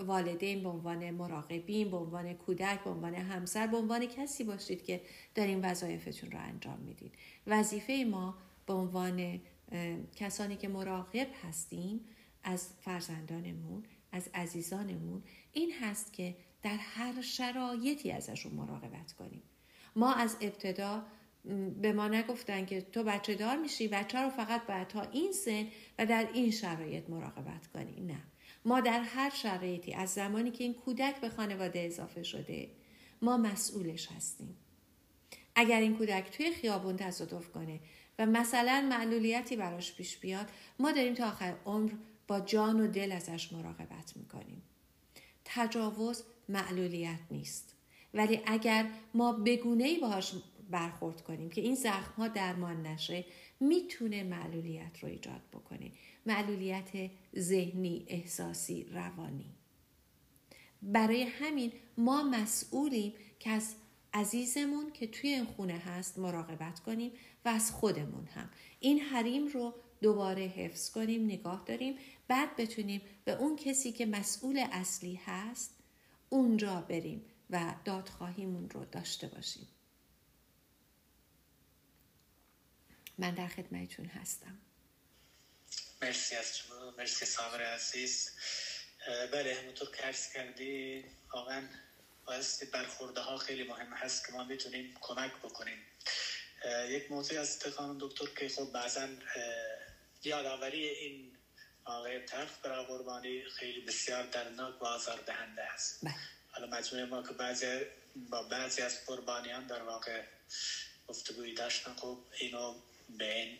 [0.00, 5.00] والدین به عنوان مراقبین به عنوان کودک به عنوان همسر به عنوان کسی باشید که
[5.34, 7.14] دارین وظایفتون رو انجام می‌دید
[7.46, 9.40] وظیفه ما به عنوان
[10.16, 12.00] کسانی که مراقب هستیم
[12.42, 15.22] از فرزندانمون از عزیزانمون
[15.52, 19.42] این هست که در هر شرایطی ازشون مراقبت کنیم.
[19.96, 21.02] ما از ابتدا
[21.82, 25.66] به ما نگفتن که تو بچه دار میشی بچه رو فقط باید تا این سن
[25.98, 28.00] و در این شرایط مراقبت کنی.
[28.00, 28.22] نه.
[28.64, 32.70] ما در هر شرایطی از زمانی که این کودک به خانواده اضافه شده
[33.22, 34.56] ما مسئولش هستیم.
[35.54, 37.80] اگر این کودک توی خیابون تصادف کنه
[38.18, 41.90] و مثلا معلولیتی براش پیش بیاد ما داریم تا آخر عمر
[42.28, 44.62] با جان و دل ازش مراقبت می‌کنیم.
[45.44, 47.74] تجاوز معلولیت نیست.
[48.14, 50.32] ولی اگر ما بگونه ای باهاش
[50.70, 53.24] برخورد کنیم که این زخم ها درمان نشه
[53.60, 55.92] می‌تونه معلولیت رو ایجاد بکنه.
[56.26, 59.54] معلولیت ذهنی احساسی روانی.
[60.82, 63.74] برای همین ما مسئولیم که از
[64.14, 67.12] عزیزمون که توی این خونه هست مراقبت کنیم
[67.44, 68.50] و از خودمون هم.
[68.80, 74.64] این حریم رو دوباره حفظ کنیم نگاه داریم بعد بتونیم به اون کسی که مسئول
[74.72, 75.74] اصلی هست
[76.28, 79.68] اونجا بریم و دادخواهیمون رو داشته باشیم.
[83.18, 84.58] من در خدمتتون هستم.
[86.02, 88.30] مرسی از شما مرسی صابر عزیز.
[89.32, 91.68] بله همونطور که عرض کردی واقعا
[92.26, 95.86] بایستی برخورده ها خیلی مهم هست که ما می‌تونیم کمک بکنیم.
[96.88, 99.08] یک موضوع از خانم دکتر که خب بعضا
[100.24, 101.36] یادآوری این
[101.84, 106.14] آقای تلخ برای قربانی خیلی بسیار درناک و آزار دهنده است بله.
[106.50, 107.80] حالا مجموعه ما که بعضی
[108.16, 110.24] با بعضی از قربانیان در واقع
[111.08, 112.74] گفتگوی داشتن خب اینو
[113.08, 113.58] به این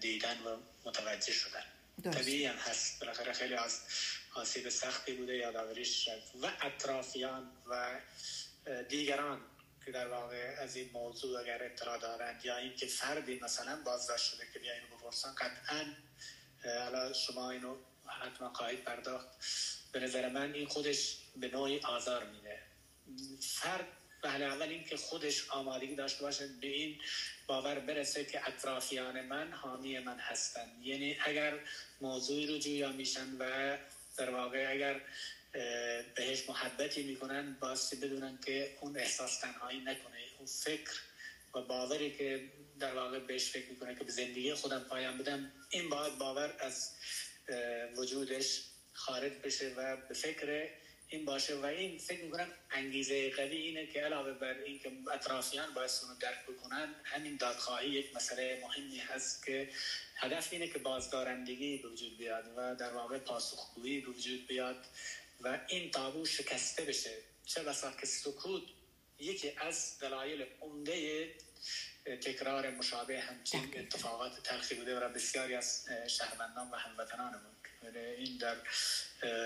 [0.00, 1.64] دیدن و متوجه شدن.
[2.12, 3.00] طبیعی هم هست.
[3.00, 3.80] بالاخره خیلی از
[4.34, 6.22] آسیب سختی بوده یادآوریش شد.
[6.42, 8.00] و اطرافیان و
[8.88, 9.40] دیگران
[9.84, 14.46] که در واقع از این موضوع اگر اطلاع دارند یا اینکه فردی مثلا بازداشت شده
[14.52, 15.84] که بیا اینو بپرسن قطعا
[16.64, 19.26] حالا شما اینو حتما خواهید پرداخت.
[19.92, 22.62] به نظر من این خودش به نوعی آزار میده.
[23.40, 23.86] فرد
[24.22, 27.00] بله اول اینکه خودش آمادگی داشته باشه به این
[27.46, 30.86] باور برسه که اطرافیان من حامی من هستند.
[30.86, 31.58] یعنی اگر
[32.00, 33.76] موضوعی رو جویا میشن و
[34.16, 35.00] در واقع اگر
[36.14, 40.18] بهش محبتی می‌کنن باستی بدونن که اون احساس تنهایی نکنه.
[40.38, 40.90] اون فکر
[41.54, 45.88] و باوری که در واقع بهش فکر می‌کنه که به زندگی خودم پایان بدم این
[45.88, 46.90] باید باور از
[47.96, 50.68] وجودش خارج بشه و به فکر
[51.10, 55.74] این باشه و این فکر می‌کنم انگیزه قوی اینه که علاوه بر این که اطرافیان
[55.74, 59.70] باید اونو درک بکنن همین دادخواهی یک مسئله مهمی هست که
[60.16, 64.86] هدف اینه که بازدارندگی به وجود بیاد و در واقع پاسخگویی به وجود بیاد
[65.40, 67.18] و این تابو شکسته بشه.
[67.44, 68.62] چه بسا که سکوت
[69.18, 71.28] یکی از دلایل عمده
[72.04, 77.59] تکرار مشابه همچین اتفاقات تلخی بوده و بسیاری از شهروندان و هموطنانمون.
[78.18, 78.56] این در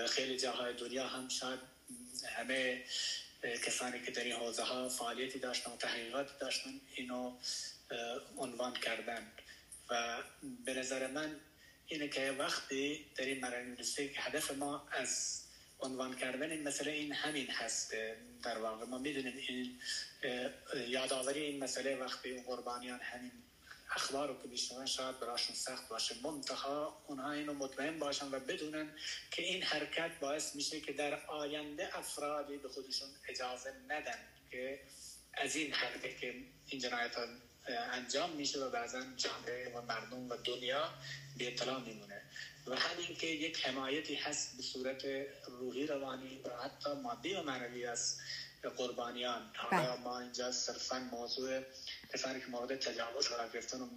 [0.07, 1.59] خیلی جاهای دنیا هم شاید
[2.27, 2.83] همه
[3.65, 7.37] کسانی که در این حوزه ها فعالیتی داشتن و تحقیقاتی داشتن اینو
[8.37, 9.31] عنوان کردن
[9.89, 10.23] و
[10.65, 11.35] به نظر من
[11.87, 15.41] اینه که وقتی در این مرحله که هدف ما از
[15.79, 17.93] عنوان کردن این مسئله این همین هست.
[18.43, 19.79] در واقع ما می‌دونیم این
[20.87, 23.31] یادآوری این مسئله وقتی قربانیان همین
[23.95, 26.15] اخبار رو که بیشتر شاید براشون سخت باشه.
[26.23, 28.95] منتها اونها اینو مطمئن باشن و بدونن
[29.31, 34.19] که این حرکت باعث میشه که در آینده افرادی به خودشون اجازه ندن
[34.51, 34.81] که
[35.33, 36.35] از این حرکت که
[36.67, 37.11] این جنایت
[37.67, 40.93] انجام میشه و بعضا جامعه و مردم و دنیا
[41.37, 42.21] به اطلاع میمونه.
[42.67, 45.05] و همین که یک حمایتی هست به صورت
[45.47, 48.17] روحی روانی و حتی مادی و معنوی از
[48.77, 49.51] قربانیان.
[49.55, 50.03] حالا بله.
[50.03, 51.61] ما اینجا صرفا موضوع
[52.15, 53.89] کسانی که مورد تجاوز قرار گرفتن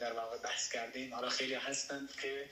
[0.00, 1.14] در واقع بحث کردیم.
[1.14, 2.50] حالا خیلی هستند که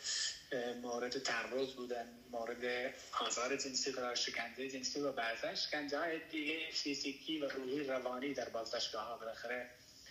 [0.82, 7.38] مورد تعرض بودن مورد آزار جنسی قرار شکنجه جنسی و بعضا شکنجه های دیگه فیزیکی
[7.38, 9.70] و روحی روانی در بازداشتگاه ها بالاخره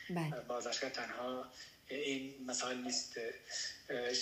[0.09, 0.41] بله.
[0.47, 1.51] بازداشتگاه تنها
[1.87, 3.19] این مسائل نیست.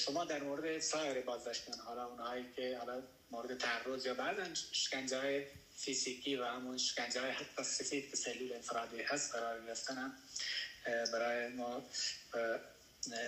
[0.06, 5.46] شما در مورد سایر بازداشتگان حالا اونهایی که حالا مورد تعرض یا بعضا شکنجه های
[5.80, 10.14] فیزیکی و همون شکنجه های حتی سفید که سلول انفرادی هست قرار گرفتن
[10.86, 11.84] برای ما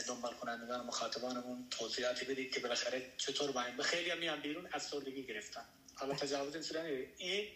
[0.07, 4.83] دنبال کنندگان مخاطبانمون توضیحاتی بدید که بالاخره چطور باید به خیلی هم میان بیرون از
[4.83, 5.65] سردگی گرفتن.
[5.95, 6.85] حالا تجاوز شدن
[7.17, 7.47] این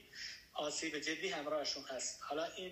[0.54, 2.20] آسیب جدی همراهشون هست.
[2.22, 2.72] حالا این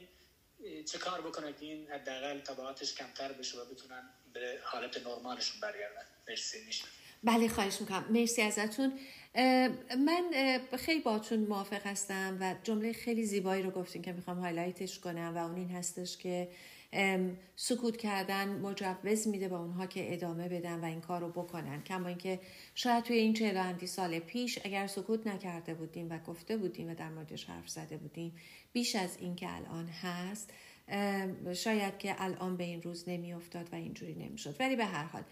[0.86, 6.06] چه کار بکنه که این حداقل تبعاتش کمتر بشه و بتونن به حالت نرمالشون برگردن.
[6.28, 6.86] مرسی میشه
[7.24, 8.06] بله خواهش می‌کنم.
[8.10, 9.00] مرسی ازتون.
[9.98, 10.32] من
[10.80, 15.38] خیلی باتون موافق هستم و جمله خیلی زیبایی رو گفتین که می‌خوام highlight ش کنم
[15.38, 16.48] و اون این هستش که
[17.56, 21.84] سکوت کردن مجوز میده به اونها که ادامه بدن و این کار رو بکنن.
[21.84, 22.40] کما اینکه
[22.76, 27.10] شاید توی این چهل سال پیش اگر سکوت نکرده بودیم و گفته بودیم و در
[27.10, 28.36] موردش حرف زده بودیم
[28.74, 30.54] بیش از این که الان هست
[31.54, 34.56] شاید که الان به این روز نمیافتاد و اینجوری نمی‌شد.
[34.60, 35.24] ولی به هر حال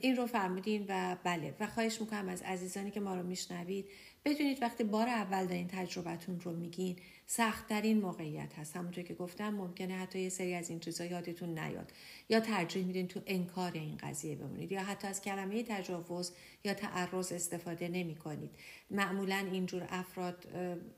[0.00, 1.54] این رو فرمودین و بله.
[1.60, 3.86] و خواهش می‌کنم از عزیزانی که ما رو میشنوید
[4.24, 8.76] بدونید وقتی بار اول دارین تجربتون رو میگین سختترین موقعیت هست.
[8.76, 11.92] همونطور که گفتم ممکنه حتی یه سری از این چیزا یادتون نیاد.
[12.28, 16.32] یا ترجیح میدین تو انکار این قضیه بمونید یا حتی از کلمه تجاوز
[16.64, 18.50] یا تعرض استفاده نمی کنید
[18.90, 20.46] معمولا اینجور افراد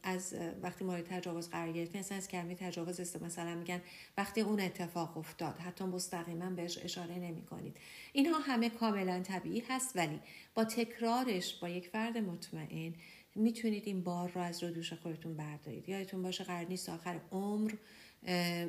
[0.02, 3.80] از وقتی مورد تجاوز قرار گرفتن مثلا از کلمه تجاوز استفاده مثلا میگن
[4.18, 7.76] وقتی اون اتفاق افتاد حتی مستقیما بهش اشاره نمی کنید
[8.12, 10.20] اینها همه کاملا طبیعی هست ولی
[10.54, 12.94] با تکرارش با یک فرد مطمئن
[13.36, 15.88] می‌تونید این بار رو از رو دوش خودتون بردارید.
[15.88, 17.72] یادتون باشه قرار نیست آخر عمر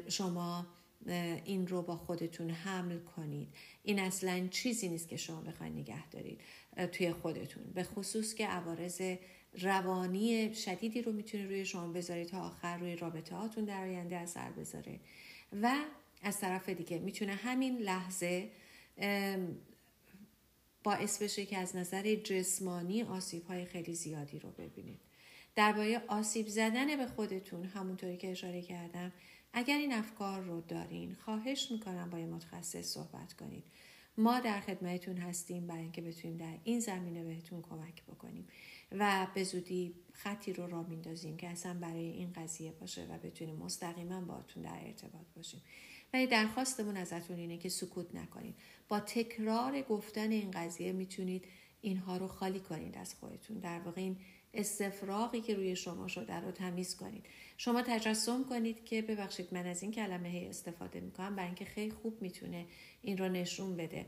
[0.08, 0.68] شما
[1.46, 3.48] این رو با خودتون حمل کنید.
[3.84, 6.42] این اصلا چیزی نیست که شما بخواید نگه دارید
[6.92, 7.64] توی خودتون.
[7.74, 9.02] به خصوص که عوارض
[9.62, 14.52] روانی شدیدی رو می‌تونه روی شما بذارید تا آخر روی رابطه هاتون در آینده اثر
[14.52, 15.00] بذاره.
[15.62, 15.76] و
[16.22, 18.50] از طرف دیگه می‌تونه همین لحظه
[20.88, 25.00] باعث بشه که از نظر جسمانی آسیب های خیلی زیادی رو ببینید.
[25.56, 29.12] درباره آسیب زدن به خودتون همونطوری که اشاره کردم
[29.54, 33.64] اگر این افکار رو دارین خواهش می‌کنم با یه متخصص صحبت کنید.
[34.18, 38.48] ما در خدمتتون هستیم برای اینکه بتونیم در این زمینه بهتون کمک بکنیم
[38.92, 43.56] و به زودی خطی رو را میندازیم که اصلا برای این قضیه باشه و بتونیم
[43.56, 45.62] مستقیما باهاتون در ارتباط باشیم.
[46.14, 48.56] ولی درخواستمون ازتون اینه که سکوت نکنید
[48.90, 51.46] با تکرار گفتن این قضیه می‌تونید
[51.82, 53.60] اینها رو خالی کنید از خودتون.
[53.60, 54.18] در واقع این
[54.54, 57.26] استفراغی که روی شما شده رو تمیز کنید.
[57.58, 61.92] شما تجسم کنید که ببخشید من از این کلمه هی استفاده می‌کنم برای اینکه خیلی
[61.92, 62.66] خوب می‌تونه
[63.02, 64.06] این رو نشون بده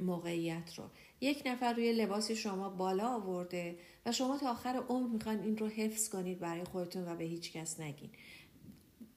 [0.00, 0.84] موقعیت رو.
[1.20, 5.68] یک نفر روی لباس شما بالا آورده و شما تا آخر عمر می‌خوان این رو
[5.68, 8.10] حفظ کنید برای خودتون و به هیچ کس نگین.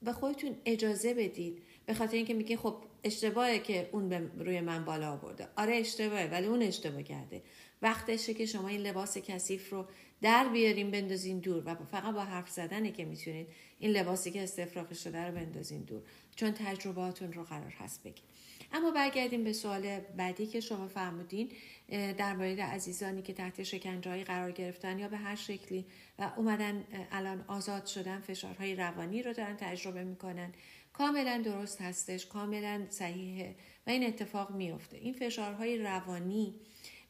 [0.02, 5.12] به خودتون اجازه بدید به خاطر اینکه میگه خب اشتباهه که اون روی من بالا
[5.12, 5.48] آورده.
[5.56, 7.42] آره اشتباهه ولی اون اشتباه کرده.
[7.82, 9.86] وقتشه که شما این لباس کثیف رو
[10.22, 13.46] در بیاریم بندازین دور و فقط با حرف زدنه که می‌تونید
[13.78, 16.02] این لباسی که استفراغ شده رو بندازین دور
[16.36, 18.24] چون تجربهاتون رو قرار هست بگید.
[18.72, 21.52] اما برگردیم به سوال بعدی که شما فرمودین
[21.88, 25.86] در مورد عزیزانی که تحت شکنجه قرار گرفتن یا به هر شکلی
[26.18, 30.52] و اومدن الان آزاد شدن فشارهای روانی رو دارن تجربه می‌کنن.
[30.94, 36.54] کاملا درست هستش کاملا صحیحه و این اتفاق میفته این فشارهای روانی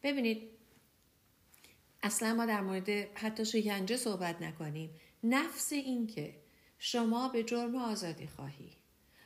[0.02, 0.50] ببینید
[2.02, 4.90] اصلا ما در مورد حتی شکنجه صحبت نکنیم.
[5.24, 6.34] نفس این که
[6.78, 8.70] شما به جرم آزادی خواهی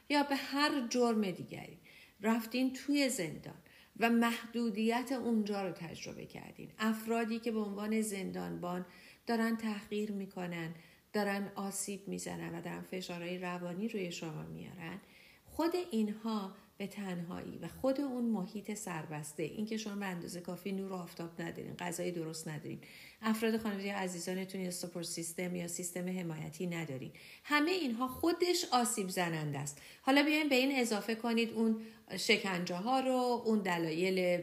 [0.08, 1.78] یا به هر جرم دیگری
[2.20, 3.58] رفتین توی زندان
[4.00, 6.72] و محدودیت اونجا رو تجربه کردین.
[6.78, 8.86] افرادی که به عنوان زندانبان
[9.26, 10.74] دارن تحقیر می‌کنن
[11.12, 15.00] دارن آسیب می‌زنن و دارن فشارهای روانی روی شما میارن
[15.44, 20.92] خود اینها به تنهایی و خود اون محیط سربسته اینکه شما به اندازه کافی نور
[20.92, 22.78] و آفتاب ندارین غذای درست ندارین
[23.22, 27.12] افراد خانواده عزیزانتون یا سپورت سیستم یا سیستم حمایتی ندارین.
[27.44, 29.82] همه اینها خودش آسیب زننده است.
[30.02, 31.80] حالا بیاین به این اضافه کنید اون
[32.16, 34.42] شکنجه ها رو اون دلایل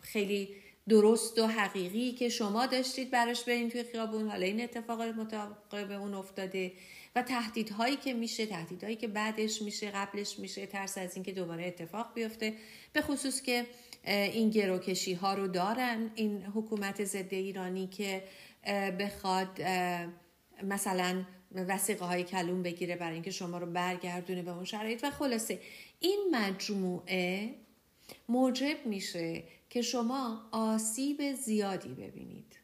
[0.00, 0.48] خیلی
[0.88, 4.28] درست و حقیقی که شما داشتید براش برین توی خیابون.
[4.28, 6.72] حالا این اتفاقات مطابق به اون افتاده
[7.16, 12.14] و تهدیدهایی که میشه تهدیدهایی که بعدش میشه قبلش میشه ترس از اینکه دوباره اتفاق
[12.14, 12.54] بیفته.
[12.92, 13.66] به خصوص که
[14.04, 16.10] این گروکشی ها رو دارن.
[16.14, 18.22] این حکومت ضد ایرانی که
[18.98, 19.62] بخواد
[20.62, 25.04] مثلا وسیقه های کلون بگیره برای اینکه شما رو برگردونه به اون شرایط.
[25.04, 25.60] و خلاصه
[26.00, 27.54] این مجموعه
[28.28, 29.42] موجب میشه
[29.76, 32.56] که شما آسیب زیادی ببینید.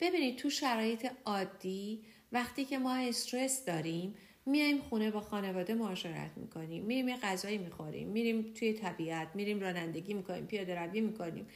[0.00, 4.14] ببینید تو شرایط عادی وقتی که ما استرس داریم
[4.46, 10.14] میایم خونه با خانواده معاشرت می‌کنیم میریم یه غذایی می‌خوریم میریم توی طبیعت میریم رانندگی
[10.14, 11.46] می‌کنیم پیاده روی می‌کنیم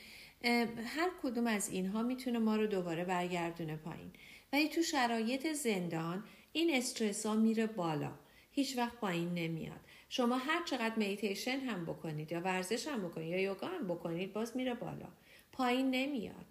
[0.85, 4.11] هر کدوم از اینها می‌تونه ما رو دوباره برگردونه پایین.
[4.53, 8.13] ولی تو شرایط زندان این استرس ها میره بالا.
[8.51, 9.81] هیچ وقت پایین نمیاد.
[10.09, 14.57] شما هر چقدر میتیشن هم بکنید یا ورزش هم بکنید یا یوگا هم بکنید باز
[14.57, 15.09] میره بالا.
[15.53, 16.47] پایین نمیاد.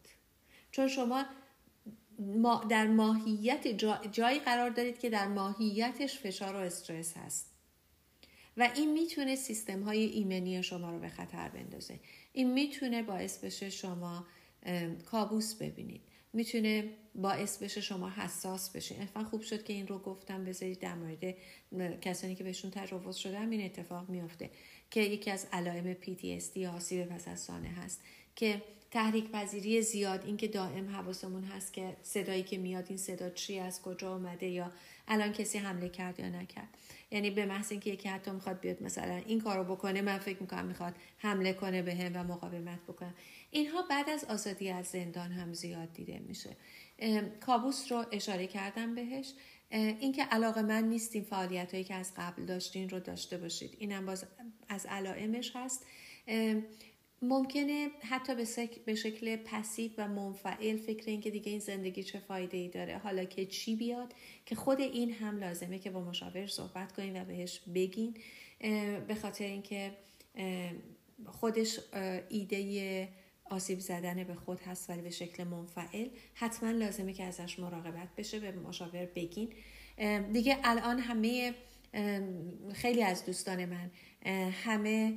[0.72, 1.26] چون شما
[2.70, 3.68] در ماهیت
[4.12, 7.54] جایی قرار دارید که در ماهیتش فشار و استرس هست.
[8.58, 12.00] و این می‌تونه سیستم های ایمنی شما رو به خطر بندازه.
[12.34, 14.28] این می‌تونه باعث بشه شما
[15.06, 16.02] کابوس ببینید.
[16.38, 20.96] می‌تونه باعث بشه شما حساس بشه اتفاقا خوب شد که این رو گفتم بذارید در
[20.96, 21.36] مورد
[22.02, 24.50] کسانی که بهشون تجاوز شده هم این اتفاق میافته
[24.92, 28.02] که یکی از علائم PTSD یا آسیب پس از سانه هست
[28.36, 28.62] که
[28.92, 33.82] تحریک پذیری زیاد اینکه دائم حواسمون هست که صدایی که میاد این صدا چی از
[33.82, 34.72] کجا اومده یا
[35.08, 36.68] الان کسی حمله کرد یا نکرد.
[37.12, 40.66] یعنی به محض اینکه یکی حتی می‌خواد بیاد مثلا این کارو بکنه من فکر می‌کنم
[40.66, 43.14] می‌خواد حمله کنه به هم و مقاومت بکنه.
[43.52, 46.58] اینها بعد از آزادی از زندان هم زیاد دیده میشه.
[47.40, 49.34] کابوس رو اشاره کردم بهش.
[49.72, 53.76] اینکه علاقه من نیستیم فعالیت هایی که از قبل داشتین رو داشته باشید.
[53.80, 54.26] اینم باز
[54.70, 55.86] از علائمش هست.
[57.22, 58.36] ممکنه حتی
[58.86, 62.98] به شکل پسیو و منفعل فکر این که دیگه این زندگی چه فایده ای داره.
[62.98, 64.14] حالا که چی بیاد؟
[64.46, 68.18] که خود این هم لازمه که با مشاور صحبت کنین و بهش بگین.
[69.08, 69.92] به خاطر اینکه
[71.26, 71.80] خودش
[72.30, 73.10] ایده
[73.50, 78.40] آسیب زدن به خود هست ولی به شکل منفعل حتما لازمه که ازش مراقبت بشه
[78.40, 79.54] به مشاور بگین.
[80.34, 81.54] دیگه الان همه
[82.74, 83.92] خیلی از دوستان من
[84.52, 85.14] همه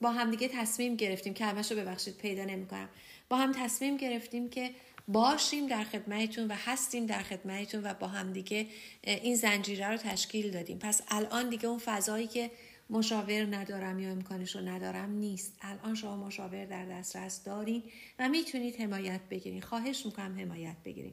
[0.00, 2.88] با هم دیگه تصمیم گرفتیم که رو ببخشید پیدا نمی‌کنم.
[3.28, 4.70] با هم تصمیم گرفتیم که
[5.08, 8.66] باشیم در خدمتتون و هستیم در خدمتتون و با هم دیگه
[9.02, 10.78] این زنجیره رو تشکیل دادیم.
[10.78, 12.50] پس الان دیگه اون فضایی که
[12.90, 15.58] مشاور ندارم یا امکانش رو ندارم نیست.
[15.60, 17.82] الان شما مشاور در دسترس دارین
[18.18, 19.60] و می‌تونید حمایت بگیرین.
[19.60, 21.12] خواهش می‌کنم حمایت بگیرین.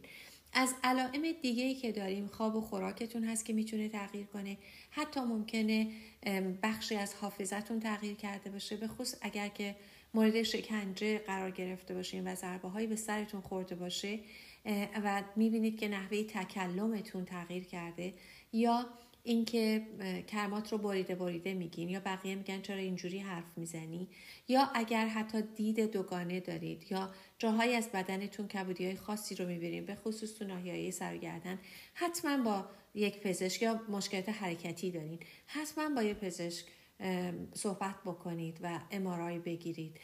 [0.53, 4.57] از علائم دیگه ای که داریم خواب و خوراکتون هست که می‌تونه تغییر کنه.
[4.89, 5.87] حتی ممکنه
[6.63, 8.77] بخشی از حافظتون تغییر کرده باشه.
[8.77, 9.75] به خصوص اگر که
[10.13, 14.19] مورد شکنجه قرار گرفته باشین و ضربه هایی به سرتون خورده باشه
[15.03, 18.13] و می‌بینید که نحوه تکلمتون تغییر کرده
[18.53, 18.85] یا
[19.25, 19.87] اینکه
[20.29, 24.07] کلمات رو بریده بریده میگین یا بقیه میگن چرا اینجوری حرف می‌زنی؟
[24.47, 29.85] یا اگر حتی دید دوگانه دارید یا جاهایی از بدنتون کبودی های خاصی رو می‌بینید
[29.85, 31.59] به خصوص تو ناحیه سرگردن
[31.93, 32.65] حتما با
[32.95, 35.19] یک پزشک یا مشکلات حرکتی دارین.
[35.45, 36.65] حتما با یک پزشک
[37.53, 39.99] صحبت بکنید و امارای بگیرید.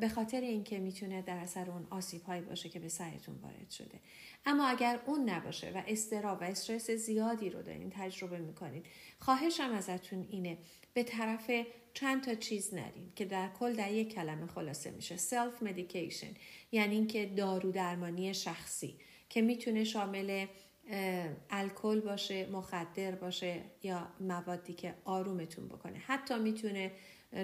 [0.00, 4.00] به خاطر اینکه می‌تونه در اثر اون آسیب هایی باشه که به سرتون وارد شده.
[4.46, 8.86] اما اگر اون نباشه و استراب و استرس زیادی رو دارین تجربه می‌کنید
[9.18, 10.58] خواهشم ازتون اینه
[10.94, 11.50] به طرف
[11.94, 15.16] چند تا چیز نرین که در کل در یک کلمه خلاصه میشه.
[15.16, 16.34] سلف مدیکیشن
[16.72, 18.98] یعنی اینکه دارو درمانی شخصی
[19.28, 20.46] که می‌تونه شامل
[21.50, 25.98] الکل باشه مخدر باشه یا موادی که آرومتون بکنه.
[25.98, 26.92] حتی می‌تونه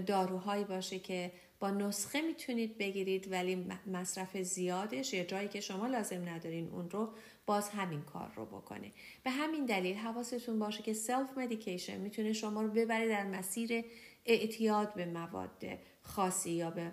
[0.07, 6.29] داروهایی باشه که با نسخه می‌تونید بگیرید ولی مصرف زیادش یا جایی که شما لازم
[6.29, 7.09] ندارین اون رو
[7.47, 8.93] باز همین کار رو بکنه.
[9.25, 13.85] به همین دلیل حواستون باشه که سلف مدیکیشن می‌تونه شما رو ببره در مسیر
[14.27, 15.65] اعتیاد به مواد
[16.03, 16.93] خاصی یا به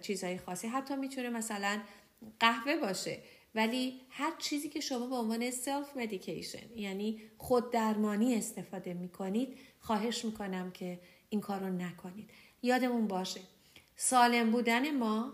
[0.00, 0.66] چیزهای خاصی.
[0.66, 1.80] حتی می‌تونه مثلا
[2.40, 3.18] قهوه باشه
[3.54, 10.24] ولی هر چیزی که شما به عنوان سلف مدیکیشن یعنی خود درمانی استفاده می‌کنید خواهش
[10.24, 12.30] می‌کنم که این کار رو نکنید.
[12.62, 13.40] یادمون باشه
[13.96, 15.32] سالم بودن ما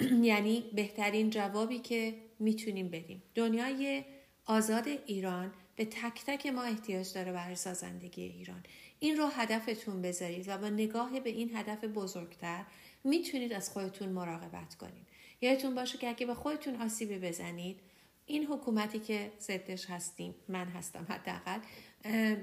[0.22, 3.22] یعنی بهترین جوابی که می‌تونیم بدیم.
[3.34, 4.04] دنیای
[4.46, 8.62] آزاد ایران به تک تک ما احتیاج داره برای سازندگی ایران.
[8.98, 12.64] این رو هدفتون بذارید و با نگاه به این هدف بزرگتر
[13.04, 15.06] می‌تونید از خودتون مراقبت کنید.
[15.40, 17.80] یادتون باشه که اگه به خودتون آسیبی بزنید
[18.26, 21.60] این حکومتی که ضدش هستیم من هستم حداقل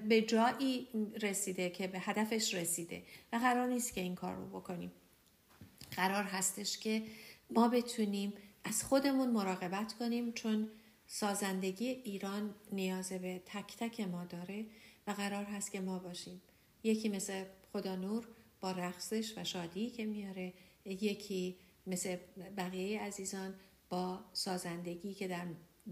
[0.08, 0.88] به جایی
[1.22, 3.04] رسیده که به هدفش رسیده
[3.34, 4.92] و قرار نیست که این کار رو بکنیم.
[5.96, 7.04] قرار هستش که
[7.50, 8.34] ما بتونیم
[8.64, 10.70] از خودمون مراقبت کنیم چون
[11.08, 14.66] سازندگی ایران نیاز به تک تک ما داره
[15.08, 16.42] و قرار هست که ما باشیم.
[16.84, 17.44] یکی مثل
[17.74, 18.28] خدا نور
[18.62, 20.54] با رقصش و شادی که میاره
[20.86, 21.56] یکی
[21.88, 22.18] مثل
[22.58, 23.54] بقیه عزیزان
[23.90, 25.46] با سازندگی که در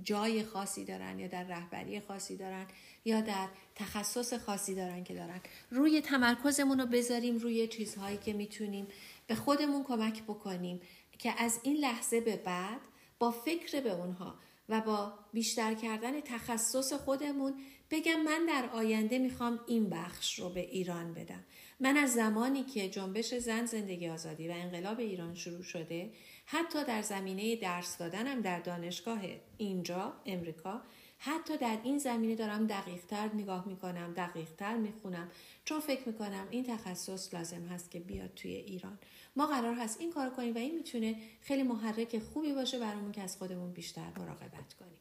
[0.03, 2.65] جای خاصی دارن یا در رهبری خاصی دارن
[3.05, 5.41] یا در تخصص خاصی دارن که دارن.
[5.71, 8.87] روی تمرکزمون رو بذاریم روی چیزهایی که می‌تونیم
[9.33, 10.81] به خودمون کمک بکنیم
[11.19, 12.81] که از این لحظه به بعد
[13.19, 14.35] با فکر به اونها
[14.69, 17.53] و با بیشتر کردن تخصص خودمون
[17.91, 21.43] بگم من در آینده می‌خوام این بخش رو به ایران بدم.
[21.79, 26.11] من از زمانی که جنبش زن زندگی آزادی و انقلاب ایران شروع شده
[26.45, 29.19] حتی در زمینه درس دادنم در دانشگاه
[29.57, 30.81] اینجا امریکا
[31.17, 35.31] حتی در این زمینه دارم دقیقتر نگاه می‌کنم دقیقتر می‌خونم
[35.65, 38.99] چون فکر می‌کنم این تخصص لازم هست که بیاد توی ایران.
[39.35, 43.21] ما قرار هست این کار کنیم و این می‌تونه خیلی محرک خوبی باشه برامون که
[43.21, 44.99] از خودمون بیشتر مراقبت کنیم.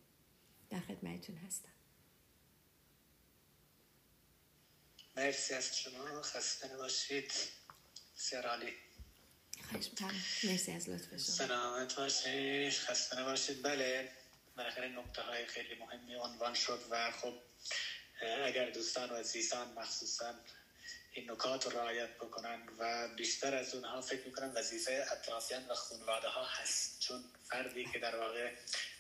[0.71, 1.73] در خدمتتون هستم.
[5.17, 6.23] مرسی از شما.
[6.23, 7.33] خسته نباشید.
[8.17, 8.73] بسیار عالی.
[9.71, 9.91] خواهش
[10.45, 11.19] مرسی از لطف شما.
[11.19, 12.73] سلامت باشید.
[12.73, 13.63] خسته نباشید.
[13.63, 14.13] بله
[14.57, 17.35] بالاخره نکته های خیلی مهمی عنوان شد و خب
[18.45, 20.35] اگر دوستان و عزیزان مخصوصا
[21.13, 26.45] این نکات رعایت بکنن و بیشتر از اونها فکر می‌کنم وظیفه اطرافیان و خانواده ها
[26.45, 27.01] هست.
[27.01, 28.51] چون فردی که در واقع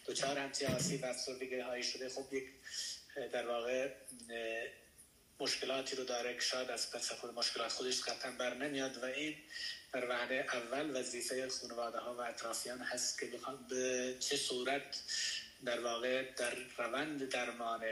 [0.07, 2.45] دوچار همچی آسیب افسردگی هایی شده خب یک
[3.33, 3.91] در واقع
[5.41, 9.37] مشکلاتی رو داره که شاید از پس خود مشکلات خودش قطعا بر نمیاد و این
[9.93, 15.01] در وحده اول وظیفه خانواده ها و اطرافیان هست که بخوان به چه صورت
[15.65, 17.85] در واقع در روند درمان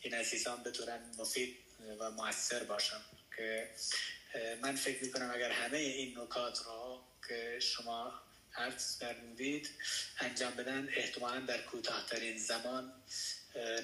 [0.00, 1.56] این عزیزان بتونن مفید
[1.98, 3.00] و موثر باشن.
[3.36, 3.70] که
[4.62, 8.22] من فکر می‌کنم اگر همه این نکات رو که شما
[8.56, 9.70] عرض فرمودید
[10.20, 12.92] انجام بدن احتمالا در کوتاهترین زمان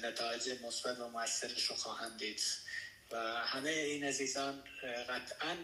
[0.03, 2.41] نتایج مثبت و موثرش رو خواهند دید.
[3.11, 4.63] و همه این عزیزان
[5.09, 5.57] قطعا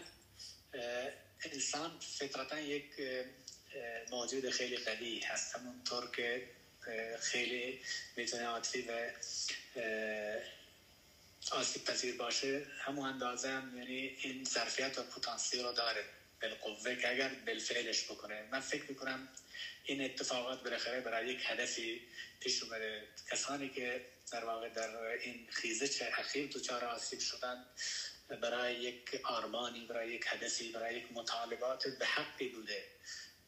[1.44, 2.84] انسان فطرتا یک
[4.10, 5.56] موجود خیلی قوی هست.
[5.56, 6.48] همونطور که
[7.20, 7.80] خیلی
[8.16, 9.10] می‌تونه عاطفی و
[11.52, 16.04] آسیب پذیر باشه همون اندازه هم یعنی این ظرفیت و پتانسیل رو داره
[16.42, 18.48] بالقوه که اگر بالفعلش بکنه.
[18.52, 19.28] من فکر می‌کنم
[19.84, 22.00] این اتفاقات بالاخره برای یک هدفی
[22.40, 23.02] پیش اومده.
[23.30, 27.64] کسانی که در واقع در این خیزش اخیر دوچار آسیب شدن
[28.42, 32.84] برای یک آرمانی برای یک هدفی برای یک مطالبات به حقی بوده.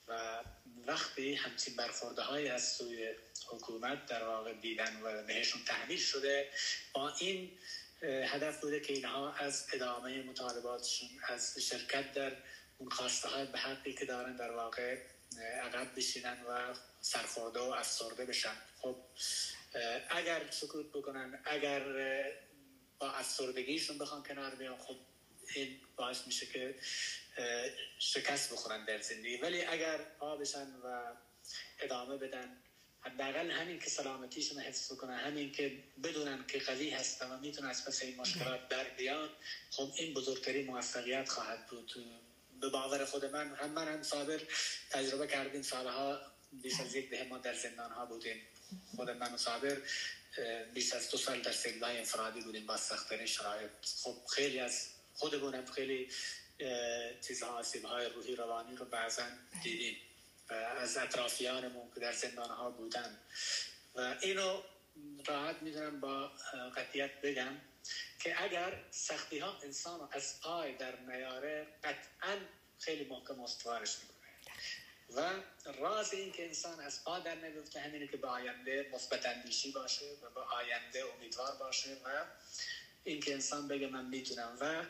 [0.08, 0.44] و
[0.86, 3.14] وقتی همچین برخورده های از سوی
[3.46, 6.48] حکومت در واقع دیدن و بهشون تحمیل شده
[6.92, 7.58] با این
[8.02, 12.32] هدف بوده که اینها از ادامه مطالباتشون از شرکت در
[12.78, 14.98] اون خواسته های به حقی که دارن در واقع
[15.62, 18.56] عقب بشینن و سرخورده و افسرده بشن.
[18.82, 18.96] خب
[20.10, 21.84] اگر سکوت بکنن اگر
[22.98, 24.96] با افسردگیشون بخوان کنار بیان خب
[25.54, 26.74] این باعث میشه که
[27.98, 29.36] شکست بخورن در زندگی.
[29.36, 31.16] ولی اگر پا بشن و
[31.80, 32.62] ادامه بدن
[33.00, 37.84] حداقل همین که سلامتیشون حفظ بکنن همین که بدونن که قوی هستن و می‌تونن از
[37.84, 39.28] پس این مشکلات در بیان
[39.70, 41.92] خب این بزرگترین موفقیت خواهد بود.
[42.60, 44.40] به باور خود من هم من هم صابر
[44.90, 46.20] تجربه کردیم سالها
[46.52, 48.42] بیش از یک ما در زندان ها بودیم.
[48.96, 49.76] خود من صابر
[50.74, 53.70] بیش از دو سال در سیلای انفرادی بودیم با سختترین شرایط.
[54.02, 56.10] خب خیلی از خودمون خیلی
[57.26, 59.22] چیزها آسیب های روحی روانی رو بعضا
[59.62, 59.96] دیدیم.
[60.54, 63.18] از اطرافیانمون که در زندان ها بودن.
[63.94, 64.62] و اینو
[65.26, 66.28] راحت می‌دونم با
[66.76, 67.60] قطیت بگم
[68.18, 72.38] که اگر سختی ها انسان از پای در نیاره قطعا
[72.78, 74.18] خیلی محکم استوارش می‌کنه.
[75.16, 75.42] و
[75.72, 80.06] راز این که انسان از پا در نگفته همینه که به آینده مثبت اندیشی باشه
[80.22, 82.24] و به آینده امیدوار باشه و
[83.04, 84.84] اینکه انسان بگه من می‌تونم و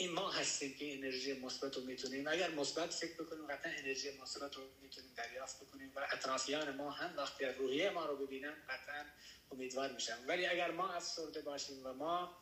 [0.00, 2.28] این ما هستیم که انرژی مثبت رو می‌تونیم.
[2.28, 7.16] اگر مثبت فکر بکنیم قطعا انرژی مثبت رو می‌تونیم دریافت بکنیم و اطرافیان ما هم
[7.16, 9.04] وقتی روحیه ما رو ببینن قطعا
[9.52, 12.36] امیدوار میشن ولی اگر ما افسرده باشیم و ما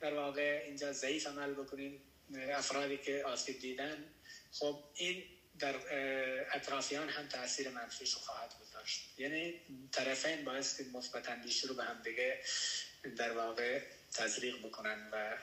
[0.00, 2.02] در واقع اینجا ضعیف عمل بکنیم
[2.34, 4.14] افرادی که آسیب دیدن
[4.52, 5.24] خب این
[5.58, 5.76] در
[6.56, 9.14] اطرافیان هم تاثیر منفیش رو خواهد گذاشت.
[9.18, 9.60] یعنی
[9.92, 12.40] طرفین باعث که مثبت اندیشی رو به هم دیگه
[13.16, 13.82] در واقع
[14.12, 15.36] تزریق بکنن و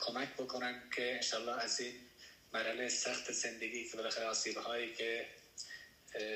[0.00, 2.04] کمک بکنن که انشالله از این
[2.52, 5.28] مرحله سخت زندگی که بالاخره آسیب هایی که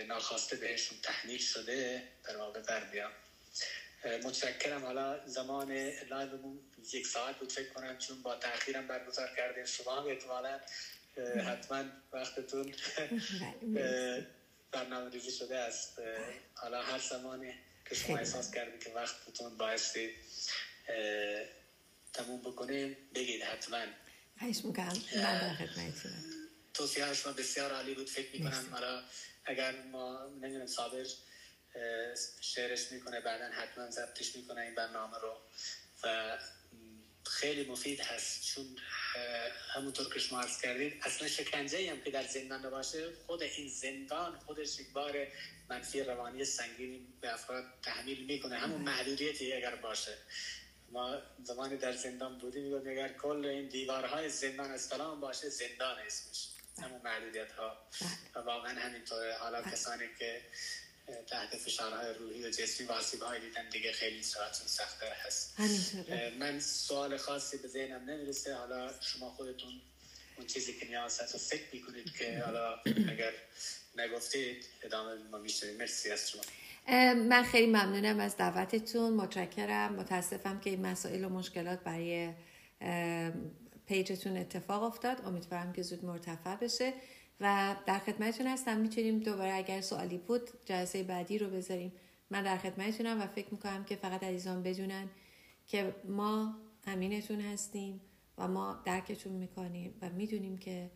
[0.07, 3.13] ناخواسته بهشون تحمیل شده در واقع بر بیان
[4.25, 4.85] متشکرم.
[4.85, 5.71] حالا زمان
[6.11, 6.63] لایومون
[6.95, 10.61] یک ساعت بود فکر کنم چون با تاخیرم برگزار کردیم شما هم احتمالا
[11.47, 12.73] حتما وقتتون
[14.73, 15.97] برنامه ریزی شده است.
[16.55, 17.57] حالا هر زمانی
[17.89, 20.13] که شما احساس کردید که وقتتون بایستی
[22.17, 23.85] تموم بکنیم بگید حتما.
[24.41, 26.25] خیش می‌کنم من در خدمتتونم
[26.75, 29.03] توصیه شما بسیار عالی بود فکر می‌کنم حالا
[29.45, 31.07] اگر ما نمی‌دونم صابر
[32.41, 35.37] شعرش می‌کنه بعدا حتما ضبطش می‌کنه این برنامه رو.
[36.05, 36.39] و
[37.27, 38.79] خیلی مفید هست چون
[39.75, 44.39] همونطور که شما عرض کردید اصلا شکنجه هم که در زندان باشه خود این زندان
[44.39, 45.27] خودش یک بار
[45.69, 48.59] منفی روانی سنگینی به افراد تحمیل می‌کنه.
[48.59, 50.19] همون محدودیتی اگر باشه.
[50.91, 56.49] ما زمانی در زندان بودیم میگم اگر کل این دیوارهای زندان استلام باشه زندان اسمش.
[56.83, 57.77] همون محدودیت ها
[58.35, 60.43] و واقعا همینطوره حالا کسانی که
[61.27, 65.61] تحت فشارهای روحی و جسمی و آسیب های دیدن دیگه خیلی سرعتون سختتر هست.
[66.39, 68.55] من سوال خاصی به ذهنم نمی‌رسه.
[68.55, 69.81] حالا شما خودتون
[70.37, 73.33] اون چیزی که نیاز هست و فکر می‌کنید که حالا اگر
[73.97, 76.43] نگفتید ادامه ما میشنیم مرسی از شما.
[77.29, 79.13] من خیلی ممنونم از دعوتتون.
[79.13, 79.95] متشکرم.
[79.95, 82.33] متاسفم که این مسائل و مشکلات برای
[83.87, 85.27] پیجتون اتفاق افتاد.
[85.27, 86.93] امیدوارم که زود مرتفع بشه.
[87.41, 88.77] و در خدمتتون هستم.
[88.81, 91.93] می‌تونیم دوباره اگر سوالی بود جلسه بعدی رو بذاریم.
[92.31, 95.09] من در خدمتتونم و فکر می‌کنم که فقط عزیزان بدونن
[95.67, 96.55] که ما
[96.87, 98.01] امینتون هستیم
[98.39, 100.91] و ما درکتون می‌کنیم و می‌دونیم که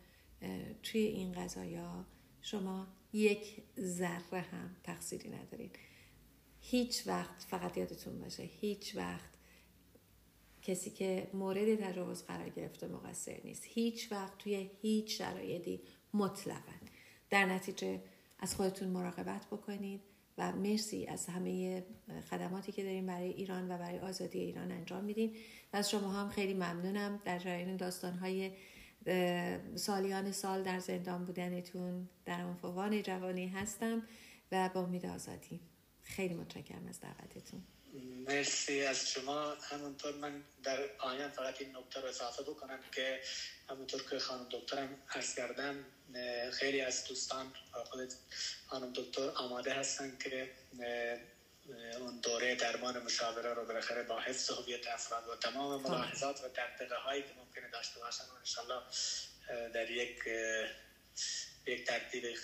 [0.83, 2.05] توی این قضایا
[2.41, 5.69] شما یک ذره هم تقصیری ندارین.
[6.59, 9.29] هیچ وقت فقط یادتون باشه هیچ وقت
[10.61, 13.63] کسی که مورد تجاوز قرار گرفته مقصر نیست.
[13.65, 15.81] هیچ وقت توی هیچ شرایطی
[16.13, 16.71] مطلقا.
[17.29, 18.01] در نتیجه
[18.39, 20.01] از خودتون مراقبت بکنید
[20.37, 21.83] و مرسی از همه
[22.29, 25.35] خدماتی که داریم برای ایران و برای آزادی ایران انجام میدین.
[25.73, 27.21] و از شما هم خیلی ممنونم.
[27.25, 28.51] در جریان داستانهای
[29.75, 34.07] سالیان سال در زندان بودنتون در عنفوان جوانی هستم
[34.51, 35.59] و با امید آزادی.
[36.03, 37.63] خیلی متشکرم از دعوتتون.
[38.27, 39.53] مرسی از شما.
[39.71, 43.19] همونطور من در آیان فقط این نکته رو اضافه بکنم که
[43.69, 45.85] همونطور که خانم دکترم عرض کردم
[46.51, 47.53] خیلی از دوستان
[47.85, 48.13] خود
[48.67, 50.51] خانم دکتر آماده هستن که
[51.99, 56.95] اون دوره درمان مشاوره رو بالاخره با حفظ هویت افراد و تمام ملاحظات و دقدقه
[56.95, 58.81] هایی که ممکنه داشته باشن و انشالله
[59.73, 60.19] در یک
[61.65, 62.37] یک ترتیب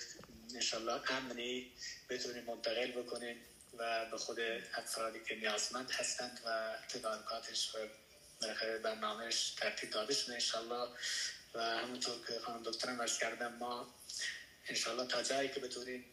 [0.54, 1.72] انشالله امنی
[2.08, 3.36] بتونیم منتقل بکنیم
[3.78, 4.40] و به خود
[4.74, 7.78] افرادی که نیازمند هستند و تدارکاتش و
[8.40, 10.88] بالاخره برنامهش ترتیب داده شده انشالله.
[11.54, 13.94] و همونطور که خانم دکترم ارز کردم ما
[14.68, 16.04] انشالله تا جایی که بتونیم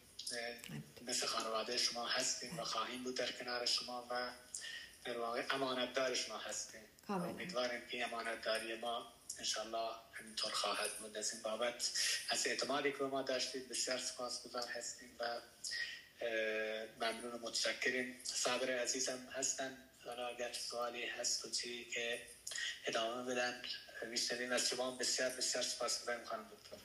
[1.08, 4.32] مثل خانواده شما هستیم و خواهیم بود در کنار شما و
[5.06, 6.82] در واقع امانتدار شما هستیم.
[7.10, 11.18] امیدواریم که امانتداری ما انشالله همینطور خواهد بود.
[11.18, 11.92] از این بابت
[12.30, 15.42] از اعتمادی که ما داشتید بسیار سپاسگزار هستیم و
[17.00, 18.20] ممنون و متشکریم.
[18.24, 22.22] صبر عزیزم هستن حالا اگر سوالی هست و چی که
[22.86, 23.62] ادامه بدن
[24.10, 26.78] میشنویم از شما بسیار بسیار سپاس گذاریم خانم دکتر.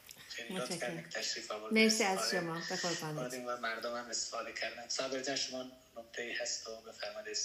[1.11, 2.63] تشریف مرسی از شما.
[3.47, 4.89] و مردم هم استفاده کردن.
[4.89, 7.37] صبر جان شما نکته ای هست و بفرمایید.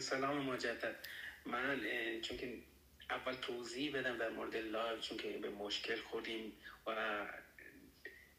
[0.00, 0.96] سلام مجدد.
[1.46, 1.80] من
[2.20, 2.58] چون که
[3.10, 6.52] اول توضیح بدم در مورد live چون که به مشکل خوردیم
[6.86, 7.26] و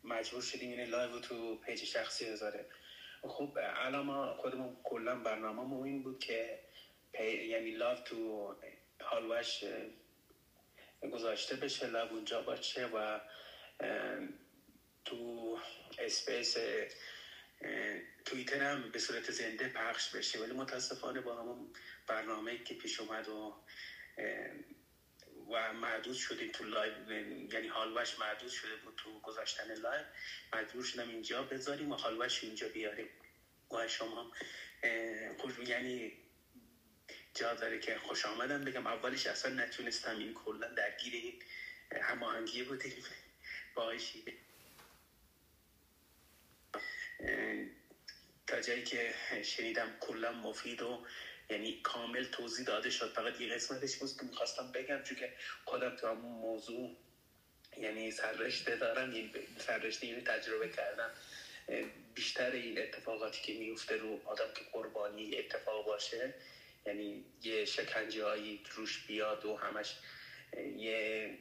[0.03, 2.65] مجبور شدیم این live تو page شخصی بذاره
[3.23, 6.59] خب الان ما خودمون کلا برنامه این بود که
[7.23, 8.55] یعنی live تو
[9.01, 9.63] هالوش
[11.09, 13.19] گذاشته بشه live اونجا باشه و
[15.05, 15.59] تو
[15.97, 16.57] space
[18.25, 20.39] توییتر هم به صورت زنده پخش بشه.
[20.39, 21.73] ولی متاسفانه با همون
[22.07, 23.63] برنامه که پیش اومد و
[25.51, 27.11] و محدود شدیم تو live
[27.53, 30.05] یعنی هالوش محدود شده بود تو گذاشتن live.
[30.53, 33.09] مجبور شدم اینجا بذاریم و هالوش اینجا بیاریم.
[33.71, 34.31] و شما
[35.39, 36.20] خوش یعنی
[37.33, 38.87] جا داره که خوش آمدم بگم.
[38.87, 41.39] اولش اصلا نتونستم این کلا درگیر این
[42.01, 43.03] هماهنگی بودیم.
[43.75, 44.23] باشی
[48.47, 51.01] تا جایی که شنیدم کلا مفید و
[51.49, 53.13] یعنی کامل توضیح داده شد.
[53.13, 55.31] فقط یه قسمتش بود که می‌خواستم بگم چون که
[55.65, 56.91] خودم تو همون موضوع
[57.77, 61.11] یعنی سررشته دارم یعنی سررشته یعنی تجربه کردم.
[62.15, 66.33] بیشتر این اتفاقاتی که میفته رو آدم که قربانی اتفاق باشه.
[66.85, 69.95] یعنی یه شکنجه هایی روش بیاد و همش
[70.77, 71.37] یه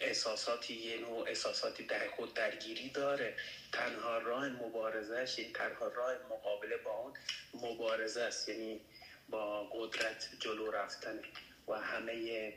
[0.00, 3.36] احساساتی یه نوع احساساتی در خود درگیری داره.
[3.72, 7.12] تنها راه مبارزش این تنها راه مقابله با اون
[7.54, 8.48] مبارزه است.
[8.48, 8.80] یعنی
[9.28, 11.20] با قدرت جلو رفتن
[11.68, 12.52] و همه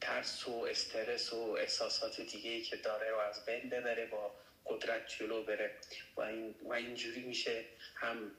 [0.00, 4.34] ترس و استرس و احساسات دیگه که داره رو از بین ببره با
[4.66, 5.74] قدرت جلو بره.
[6.16, 8.30] و, این و اینجوری میشه هم,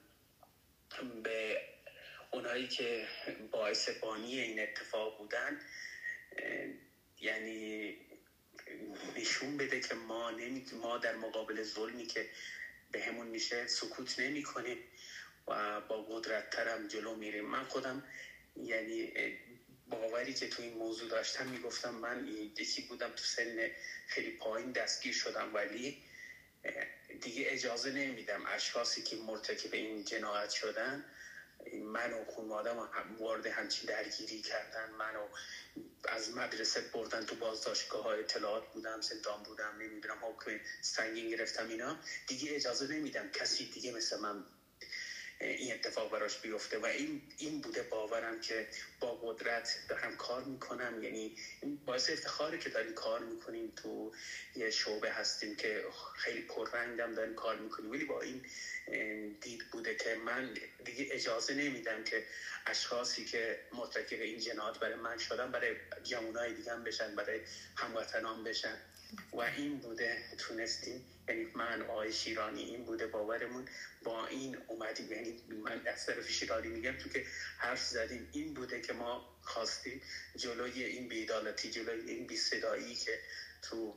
[1.23, 1.61] به
[2.33, 3.07] اونایی که
[3.51, 5.59] باعث بانی این اتفاق بودن
[7.21, 7.95] یعنی
[9.17, 10.63] نشون بده که ما, نمی...
[10.73, 12.27] ما در مقابل ظلمی که
[12.91, 14.81] به همون میشه سکوت نمی کنیم
[15.47, 17.45] و با قدرت ترم جلو میریم.
[17.45, 18.03] من خودم
[18.55, 19.11] یعنی
[19.87, 23.71] باوری که تو این موضوع داشتم می‌گفتم من یکی بودم تو سن
[24.07, 25.97] خیلی پایین دستگیر شدم ولی
[27.21, 31.03] دیگه اجازه نمیدم اشخاصی که مرتکب این جنایت شدن
[31.81, 34.89] من و خانوادم وارد همچین درگیری کردن.
[34.91, 35.29] منو
[36.09, 40.51] از مدرسه بردن تو بازداشتگاه های اطلاعات بودم زندان بودم نمی‌دونم حکم
[40.81, 41.99] سنگین گرفتم اینا.
[42.27, 44.45] دیگه اجازه نمیدم کسی دیگه مثل من
[45.43, 48.67] این اتفاق براش بیفته و این این بوده باورم که
[49.01, 50.99] با قدرت دارم کار می‌کنم.
[51.03, 51.33] یعنی
[51.85, 54.11] باعث افتخاره که داریم کار می‌کنیم تو
[54.55, 55.83] یه شعبه هستیم که
[56.15, 57.91] خیلی پررنگم داریم کار می‌کنیم.
[57.91, 58.41] ولی با این
[59.41, 62.23] دید بوده که من دیگه اجازه نمیدم که
[62.67, 67.41] اشخاصی که مرتکب این جنایات برای من شدن برای جوانای دیگه هم بشن برای
[67.77, 68.81] هموطنان بشن.
[69.33, 73.67] و این بوده تونستیم یعنی من آقای شیرانی این بوده باورمون.
[74.03, 77.25] با این اومدیم یعنی من از طرف شیرانی میگم تو که
[77.57, 78.29] حرف زدیم.
[78.31, 80.01] این بوده که ما خواستیم
[80.35, 83.19] جلوی این بیدالتی جلوی این بی صدایی که
[83.61, 83.95] تو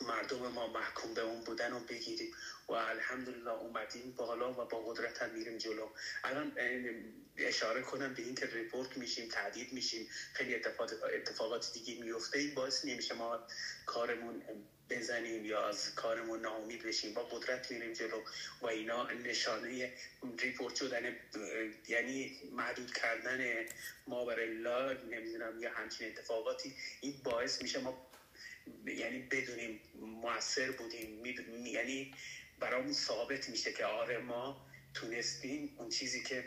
[0.00, 2.32] مردم ما محکوم به اون بودن رو بگیریم.
[2.68, 5.88] و الحمدلله اومدیم بالا و با قدرت هم میریم جلو.
[6.24, 6.52] الان
[7.36, 10.08] اشاره کنم به اینکه report میشیم تهدید میشیم.
[10.32, 10.54] خیلی
[11.14, 12.38] اتفاقات دیگه میفته.
[12.38, 13.46] این باعث نمیشه ما
[13.86, 14.42] کارمون
[14.90, 17.14] بزنیم یا از کارمون ناامید بشیم.
[17.14, 18.22] با قدرت میریم جلو.
[18.62, 19.92] و اینا نشانه
[20.38, 21.16] report شدن
[21.88, 23.66] یعنی محدود کردن
[24.06, 28.06] ما برای live نمی‌دونم یا همچین اتفاقاتی این باعث میشه ما
[28.86, 31.26] یعنی بدونیم موثر بودیم
[31.66, 32.14] یعنی
[32.60, 36.44] برامون ثابت میشه که آره ما تونستیم اون چیزی که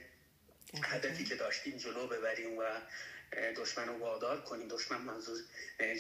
[0.84, 2.63] هدفی که داشتیم جلو ببریم و
[3.57, 4.67] دشمن رو وادار کنیم.
[4.67, 5.38] دشمن منظور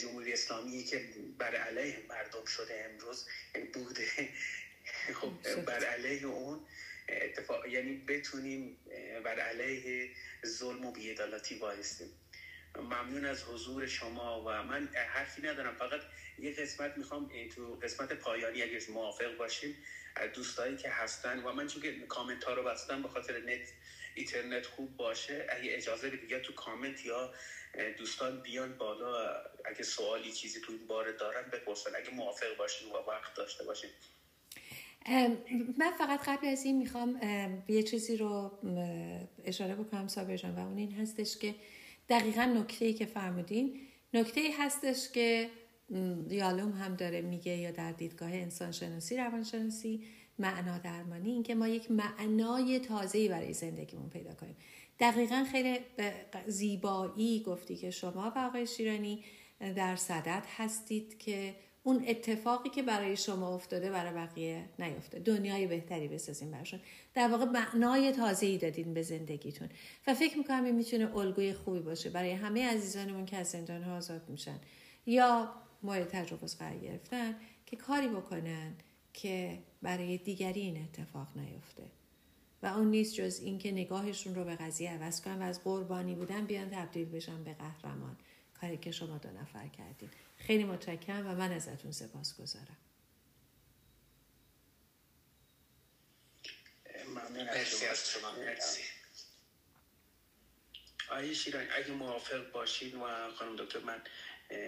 [0.01, 4.07] جمهوری اسلامی که بر علیه مردم شده امروز یعنی بوده.
[5.21, 6.59] خب بر علیه اون
[7.09, 8.77] اتفاق یعنی بتونیم
[9.23, 10.09] بر علیه
[10.45, 12.18] ظلم و بیعدالتی بایستیم
[12.75, 15.75] ممنون از حضور شما و من حرفی ندارم.
[15.75, 16.01] فقط
[16.39, 19.75] یه قسمت می‌خوام تو قسمت پایانی اگر موافق باشیم
[20.33, 23.67] دوستایی که هستن و من چون که کامنت ها رو بستم به خاطر نت
[24.15, 27.33] اینترنت خوب باشه اگه اجازه بدید یا تو کامنت یا
[27.97, 31.89] دوستان بیان بالا اگه سوالی چیزی تو این باره دارن بپرسن.
[31.95, 33.89] اگه موافق باشین و وقت داشته باشین.
[35.77, 37.21] من فقط قبل از این می‌خوام
[37.67, 38.59] یه چیزی رو
[39.45, 41.55] اشاره بکنم صابر جان و اون این هستش که
[42.09, 43.79] دقیقا نکته ای که فرمودین.
[44.13, 45.49] نکته ای هستش که
[46.27, 50.03] دیالوم هم داره میگه یا در دیدگاه انسان شناسی روان شناسی
[50.39, 54.55] معنا درمانی اینکه ما یک معنای تازه‌ای برای زندگیمون پیدا کنیم.
[54.99, 55.79] دقیقا خیلی
[56.47, 59.23] زیبایی گفتی که شما و آقای شیرانی
[59.59, 66.07] در صدد هستید که اون اتفاقی که برای شما افتاده برای بقیه نیفته دنیای بهتری
[66.07, 66.79] بسازیم براشون.
[67.13, 69.69] در واقع معنای تازه‌ای دادین به زندگیتون.
[70.07, 73.97] و فکر می‌کنم این می‌تونه الگوی خوبی باشه برای همه عزیزانمون که از زندان ها
[73.97, 74.59] آزاد میشن.
[75.05, 75.53] یا
[75.83, 78.75] مورد تجاوز قرار گرفتن که کاری بکنن
[79.13, 81.83] که برای دیگری این اتفاق نیفته
[82.63, 86.45] و اون نیست جز اینکه نگاهشون رو به قضیه عوض کنن و از قربانی بودن
[86.45, 88.17] بیان تبدیل بشن به قهرمان.
[88.61, 90.09] کاری که شما دو نفر کردین.
[90.39, 92.77] خیلی متشکرم و من ازتون سپاس گذارم
[97.29, 98.31] مرسی از شما.
[98.31, 98.81] مرسی.
[101.11, 104.01] آیه شیران اگه موافق باشین و خانم دکتر من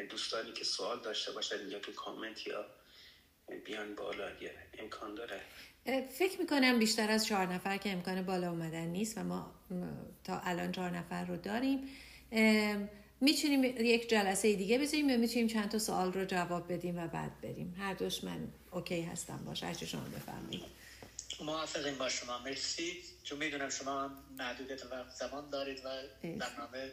[0.09, 2.65] دوستانی که سوال داشته باشن یا تو کامنت یا
[3.65, 5.41] بیان بالا اگر امکان داره.
[6.11, 9.55] فکر می‌کنم بیشتر از چهار نفر که امکان بالا اومدن نیست و ما
[10.23, 11.89] تا الان چهار نفر رو داریم.
[13.21, 17.41] می‌تونیم یک جلسه دیگه بذاریم یا می‌تونیم چند تا سوال رو جواب بدیم و بعد
[17.41, 19.65] بریم؟ هر دوش من اوکی هستم باشه.
[19.65, 20.63] هرچی شما بفرمایید.
[21.41, 22.39] موافقیم با شما.
[22.39, 23.03] مرسی.
[23.23, 25.89] چون می‌دونم شما محدودیت وقت زمان دارید و
[26.23, 26.91] برنامه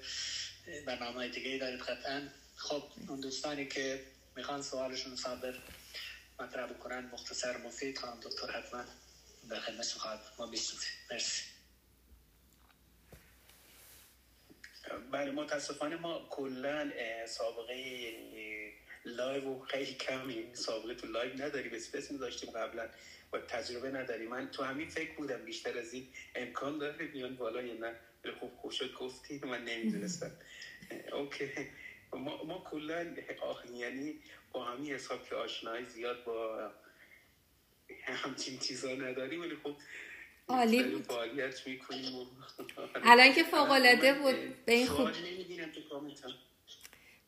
[0.87, 2.29] برنامه دیگه دارید قطعا.
[2.57, 4.03] خب اون دوستانی که
[4.37, 5.55] می‌خوان سوالشون صادر
[6.41, 8.85] مطرح بکنن مختصر مفید خانم دکتر حتما
[9.51, 10.21] در خدمت خواهد.
[10.39, 11.43] ما بیسوزید مرسی.
[14.97, 16.91] بله متاسفانه ما کلا
[17.27, 18.13] سابقه
[19.05, 22.89] live و خیلی کمی سابقه تو live نداریم space داشتیم قبلا
[23.33, 24.29] و تجربه نداریم.
[24.31, 27.97] من تو همین فکر بودم بیشتر از این امکان داره بیان بالا یا نه.
[28.57, 30.33] خوب شد گفتی من نمی‌دونستم.
[31.13, 31.51] okay.
[32.13, 33.15] ما, ما کلا
[33.73, 34.17] یعنی
[34.53, 36.71] با همین حساب که آشنایی زیاد با
[38.07, 39.77] همچین چیزا نداریم ولی خب
[40.49, 41.03] عالی بود.
[41.03, 42.27] فعالیت می‌کنیم
[42.95, 45.11] الان که فوق العاده بود به این خوب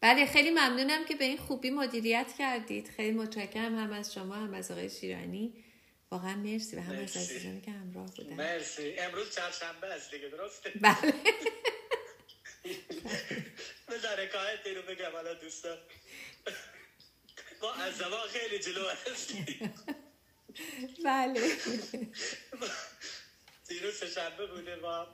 [0.01, 2.89] بله خیلی ممنونم که به این خوبی مدیریت کردید.
[2.97, 5.65] خیلی متشکرم هم از شما هم از آقای شیرانی.
[6.11, 8.35] واقعا مرسی و هم از عزیزانی که همراه بودن.
[8.35, 8.99] مرسی.
[8.99, 10.97] امروز چهارشنبه است دیگه درسته؟ بله.
[13.89, 15.79] بذار حکایت رو بگم حالا دوستان.
[17.63, 19.75] ما از زمان خیلی جلو هستیم.
[21.05, 21.41] بله.
[23.71, 25.07] دیروز سهشنبه بوده ما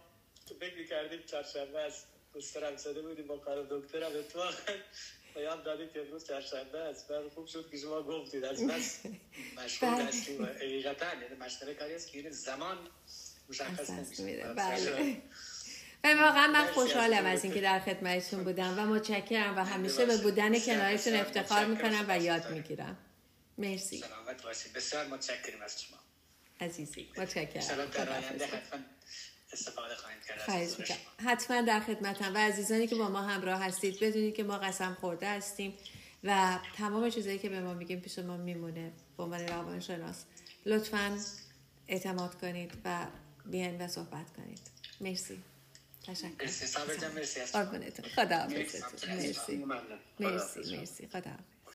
[0.60, 2.04] فکر کردیم چهارشنبه از
[2.36, 4.52] دسترم زده بودیم با کار دکترم اتفاقا
[5.34, 7.08] پیام دادید که امروز چهارشنبه است.
[7.08, 8.44] بعد خوب شد که شما گفتید.
[8.44, 9.00] از بس
[9.64, 10.42] مشغول هستیم.
[10.42, 12.78] و حقیقتا یعنی مسئله کاری است که زمان
[13.48, 14.54] مشخص نمیشه.
[14.56, 15.22] بله.
[16.04, 21.14] واقعا من خوشحالم از اینکه در خدمتتون بودم و متشکرم و همیشه به بودن کنارتون
[21.14, 22.98] افتخار می‌کنم و یاد می‌گیرم.
[23.58, 23.98] مرسی.
[23.98, 24.72] سلامت باشید.
[24.72, 26.05] بسیار متشکرم از شما.
[26.60, 27.60] عزیزی متشکرم.
[27.60, 28.80] سلام در آینده حتما
[29.52, 32.34] استفاده خواهیم کرد حتما در خدمتم.
[32.34, 35.74] و عزیزانی که با ما همراه هستید بدونید که ما قسم خورده هستیم
[36.24, 38.92] و تمام چیزایی که به ما میگیم پیش ما میمونه.
[39.16, 40.24] به عنوان روانشناس
[40.66, 41.18] لطفا
[41.88, 43.06] اعتماد کنید و
[43.46, 44.60] بیاین و صحبت کنید.
[45.00, 45.42] مرسی.
[46.06, 46.28] تشکر.
[46.44, 46.66] مرسی.
[46.66, 48.02] صبر مرسی.
[48.02, 48.82] خدا مرسی.
[50.18, 50.76] مرسی.
[50.76, 51.08] مرسی.
[51.08, 51.30] خدا.